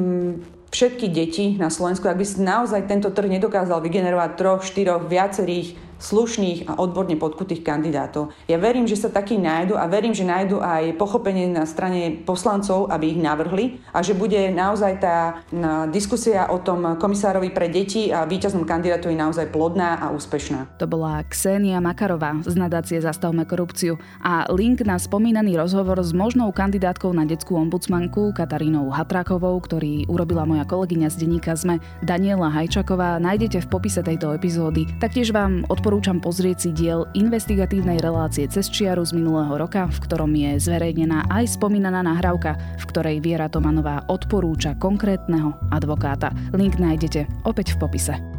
všetky 0.75 1.07
deti 1.11 1.55
na 1.55 1.71
Slovensku, 1.71 2.11
ak 2.11 2.19
by 2.19 2.27
naozaj 2.43 2.91
tento 2.91 3.15
trh 3.15 3.31
nedokázal 3.31 3.79
vygenerovať 3.79 4.31
troch, 4.35 4.63
štyroch, 4.67 5.07
viacerých 5.07 5.94
slušných 6.05 6.69
a 6.69 6.77
odborne 6.77 7.17
podkutých 7.17 7.65
kandidátov. 7.65 8.29
Ja 8.45 8.61
verím, 8.61 8.85
že 8.85 9.01
sa 9.01 9.09
takí 9.09 9.41
nájdu 9.41 9.81
a 9.81 9.89
verím, 9.89 10.13
že 10.13 10.29
nájdu 10.29 10.61
aj 10.61 11.01
pochopenie 11.01 11.49
na 11.49 11.65
strane 11.65 12.21
poslancov, 12.29 12.93
aby 12.93 13.17
ich 13.17 13.21
navrhli 13.25 13.81
a 13.97 14.05
že 14.05 14.13
bude 14.13 14.37
naozaj 14.53 14.93
tá 15.01 15.41
diskusia 15.89 16.53
o 16.53 16.61
tom 16.61 17.01
komisárovi 17.01 17.49
pre 17.57 17.73
deti 17.73 18.13
a 18.13 18.29
víťaznom 18.29 18.69
kandidátovi 18.69 19.17
naozaj 19.17 19.49
plodná 19.49 19.97
a 19.97 20.13
úspešná. 20.13 20.77
To 20.77 20.85
bola 20.85 21.25
Ksenia 21.25 21.81
Makarová 21.81 22.37
z 22.45 22.53
nadácie 22.53 23.01
Zastavme 23.01 23.49
korupciu 23.49 23.97
a 24.21 24.45
link 24.53 24.85
na 24.85 25.01
spomínaný 25.01 25.57
rozhovor 25.57 25.97
s 26.05 26.13
možnou 26.13 26.53
kandidátkou 26.53 27.17
na 27.17 27.25
detskú 27.25 27.57
ombudsmanku 27.57 28.37
Katarínou 28.37 28.93
Hatrákovou, 28.93 29.57
ktorý 29.65 30.05
urobila 30.13 30.45
moja 30.45 30.69
kolegyňa 30.69 31.09
z 31.09 31.17
denníka 31.25 31.57
ZME 31.57 31.81
Daniela 32.05 32.53
Hajčaková, 32.53 33.17
nájdete 33.23 33.65
v 33.65 33.71
popise 33.73 34.05
tejto 34.05 34.37
epizódy. 34.37 34.85
Taktiež 35.01 35.33
vám 35.33 35.65
odporúčam 35.73 35.94
odporúčam 35.95 36.19
pozrieť 36.19 36.59
si 36.59 36.71
diel 36.75 37.07
investigatívnej 37.15 38.03
relácie 38.03 38.51
cez 38.51 38.67
čiaru 38.67 39.07
z 39.07 39.15
minulého 39.15 39.55
roka, 39.55 39.87
v 39.87 39.99
ktorom 40.03 40.35
je 40.35 40.59
zverejnená 40.59 41.31
aj 41.31 41.55
spomínaná 41.55 42.03
nahrávka, 42.03 42.59
v 42.83 42.85
ktorej 42.91 43.23
Viera 43.23 43.47
Tomanová 43.47 44.03
odporúča 44.11 44.75
konkrétneho 44.75 45.55
advokáta. 45.71 46.35
Link 46.51 46.83
nájdete 46.83 47.47
opäť 47.47 47.79
v 47.79 47.87
popise. 47.87 48.34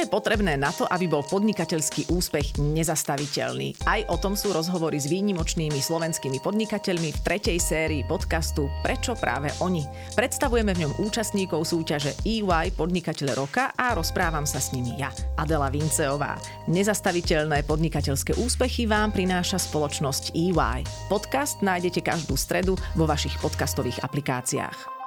Je 0.00 0.08
potrebné 0.08 0.56
na 0.56 0.72
to, 0.72 0.88
aby 0.88 1.04
bol 1.04 1.20
podnikateľský 1.20 2.08
úspech 2.08 2.56
nezastaviteľný? 2.56 3.84
Aj 3.84 4.00
o 4.08 4.16
tom 4.16 4.32
sú 4.32 4.56
rozhovory 4.56 4.96
s 4.96 5.04
výnimočnými 5.12 5.76
slovenskými 5.76 6.40
podnikateľmi 6.40 7.12
v 7.12 7.18
tretej 7.20 7.60
sérii 7.60 8.02
podcastu 8.08 8.72
Prečo 8.80 9.12
práve 9.12 9.52
oni? 9.60 9.84
Predstavujeme 10.16 10.72
v 10.72 10.88
ňom 10.88 10.92
účastníkov 11.04 11.68
súťaže 11.68 12.16
EY 12.24 12.72
Podnikateľ 12.72 13.28
roka 13.36 13.76
a 13.76 13.92
rozprávam 13.92 14.48
sa 14.48 14.56
s 14.56 14.72
nimi 14.72 14.96
ja, 14.96 15.12
Adela 15.36 15.68
Vinceová. 15.68 16.40
Nezastaviteľné 16.72 17.68
podnikateľské 17.68 18.40
úspechy 18.40 18.88
vám 18.88 19.12
prináša 19.12 19.60
spoločnosť 19.60 20.32
EY. 20.32 20.88
Podcast 21.12 21.60
nájdete 21.60 22.00
každú 22.00 22.40
stredu 22.40 22.72
vo 22.96 23.04
vašich 23.04 23.36
podcastových 23.44 24.00
aplikáciách. 24.00 24.99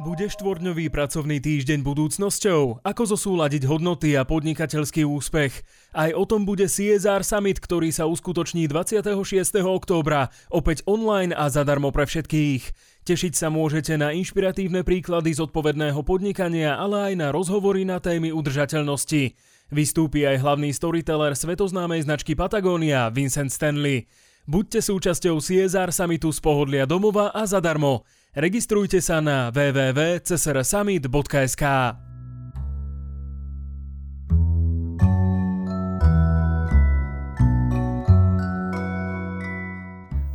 Bude 0.00 0.32
štvorňový 0.32 0.88
pracovný 0.88 1.44
týždeň 1.44 1.84
budúcnosťou? 1.84 2.80
Ako 2.88 3.02
zosúľadiť 3.04 3.68
hodnoty 3.68 4.16
a 4.16 4.24
podnikateľský 4.24 5.04
úspech? 5.04 5.60
Aj 5.92 6.16
o 6.16 6.24
tom 6.24 6.48
bude 6.48 6.72
CSR 6.72 7.20
Summit, 7.20 7.60
ktorý 7.60 7.92
sa 7.92 8.08
uskutoční 8.08 8.64
26. 8.64 9.60
októbra, 9.60 10.32
opäť 10.48 10.80
online 10.88 11.36
a 11.36 11.52
zadarmo 11.52 11.92
pre 11.92 12.08
všetkých. 12.08 12.62
Tešiť 13.04 13.32
sa 13.36 13.52
môžete 13.52 14.00
na 14.00 14.16
inšpiratívne 14.16 14.88
príklady 14.88 15.36
zodpovedného 15.36 16.00
podnikania, 16.00 16.80
ale 16.80 17.12
aj 17.12 17.14
na 17.20 17.28
rozhovory 17.28 17.84
na 17.84 18.00
témy 18.00 18.32
udržateľnosti. 18.32 19.36
Vystúpi 19.68 20.24
aj 20.24 20.40
hlavný 20.40 20.72
storyteller 20.72 21.36
svetoznámej 21.36 22.08
značky 22.08 22.32
Patagonia, 22.32 23.12
Vincent 23.12 23.52
Stanley. 23.52 24.08
Buďte 24.48 24.80
súčasťou 24.80 25.44
CSR 25.44 25.92
Summitu 25.92 26.32
z 26.32 26.40
pohodlia 26.40 26.88
domova 26.88 27.28
a 27.36 27.44
zadarmo. 27.44 28.08
Registrujte 28.30 29.02
sa 29.02 29.18
na 29.18 29.50
www.csrsummit.sk. 29.50 31.64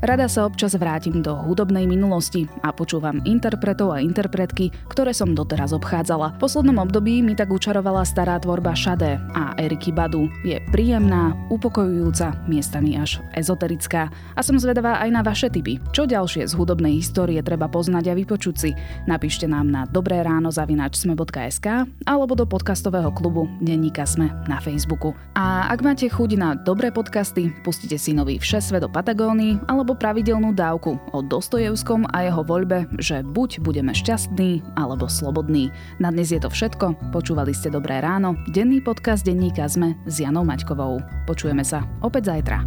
Rada 0.06 0.30
sa 0.30 0.46
občas 0.46 0.78
vrátim 0.78 1.26
do 1.26 1.34
hudobnej 1.34 1.90
minulosti 1.90 2.46
a 2.62 2.70
počúvam 2.70 3.26
interpretov 3.26 3.90
a 3.90 4.06
interpretky, 4.06 4.70
ktoré 4.86 5.18
som 5.18 5.34
doteraz 5.34 5.74
obchádzala. 5.74 6.38
V 6.38 6.46
poslednom 6.46 6.78
období 6.78 7.26
mi 7.26 7.34
tak 7.34 7.50
učarovala 7.50 8.06
stará 8.06 8.38
tvorba 8.38 8.78
Šadé 8.78 9.18
a 9.34 9.58
Eriky 9.58 9.90
Badu. 9.90 10.30
Je 10.46 10.62
príjemná, 10.70 11.34
upokojujúca, 11.50 12.38
miestami 12.46 13.02
až 13.02 13.18
ezoterická. 13.34 14.14
A 14.38 14.46
som 14.46 14.62
zvedavá 14.62 15.02
aj 15.02 15.10
na 15.10 15.26
vaše 15.26 15.50
tipy. 15.50 15.82
Čo 15.90 16.06
ďalšie 16.06 16.46
z 16.46 16.54
hudobnej 16.54 17.02
histórie 17.02 17.42
treba 17.42 17.66
poznať 17.66 18.06
a 18.06 18.14
vypočuť 18.14 18.56
si? 18.62 18.78
Napíšte 19.10 19.50
nám 19.50 19.74
na 19.74 19.90
dobré 19.90 20.22
ráno 20.22 20.54
zavinačsme.sk 20.54 21.90
alebo 22.06 22.38
do 22.38 22.46
podcastového 22.46 23.10
klubu 23.10 23.50
Denníka 23.58 24.06
Sme 24.06 24.30
na 24.46 24.62
Facebooku. 24.62 25.18
A 25.34 25.66
ak 25.74 25.82
máte 25.82 26.06
chuť 26.06 26.38
na 26.38 26.54
dobré 26.54 26.94
podcasty, 26.94 27.50
pustite 27.66 27.98
si 27.98 28.14
nový 28.14 28.38
Všesve 28.38 28.78
do 28.78 28.86
Patagóny 28.86 29.58
alebo 29.66 29.95
pravidelnú 29.96 30.52
dávku 30.54 31.00
o 31.12 31.20
Dostojevskom 31.24 32.08
a 32.12 32.28
jeho 32.28 32.44
voľbe, 32.44 32.88
že 33.00 33.24
buď 33.24 33.64
budeme 33.64 33.92
šťastní 33.92 34.76
alebo 34.76 35.08
slobodní. 35.08 35.72
Na 35.98 36.12
dnes 36.12 36.32
je 36.32 36.40
to 36.40 36.52
všetko. 36.52 37.12
Počúvali 37.16 37.56
ste 37.56 37.74
Dobré 37.74 38.00
ráno, 38.04 38.36
denný 38.52 38.84
podcast 38.84 39.24
denníka 39.24 39.68
ZME 39.68 39.96
s 40.08 40.22
Janou 40.22 40.44
Maťkovou. 40.44 41.00
Počujeme 41.28 41.64
sa 41.64 41.84
opäť 42.04 42.32
zajtra. 42.32 42.64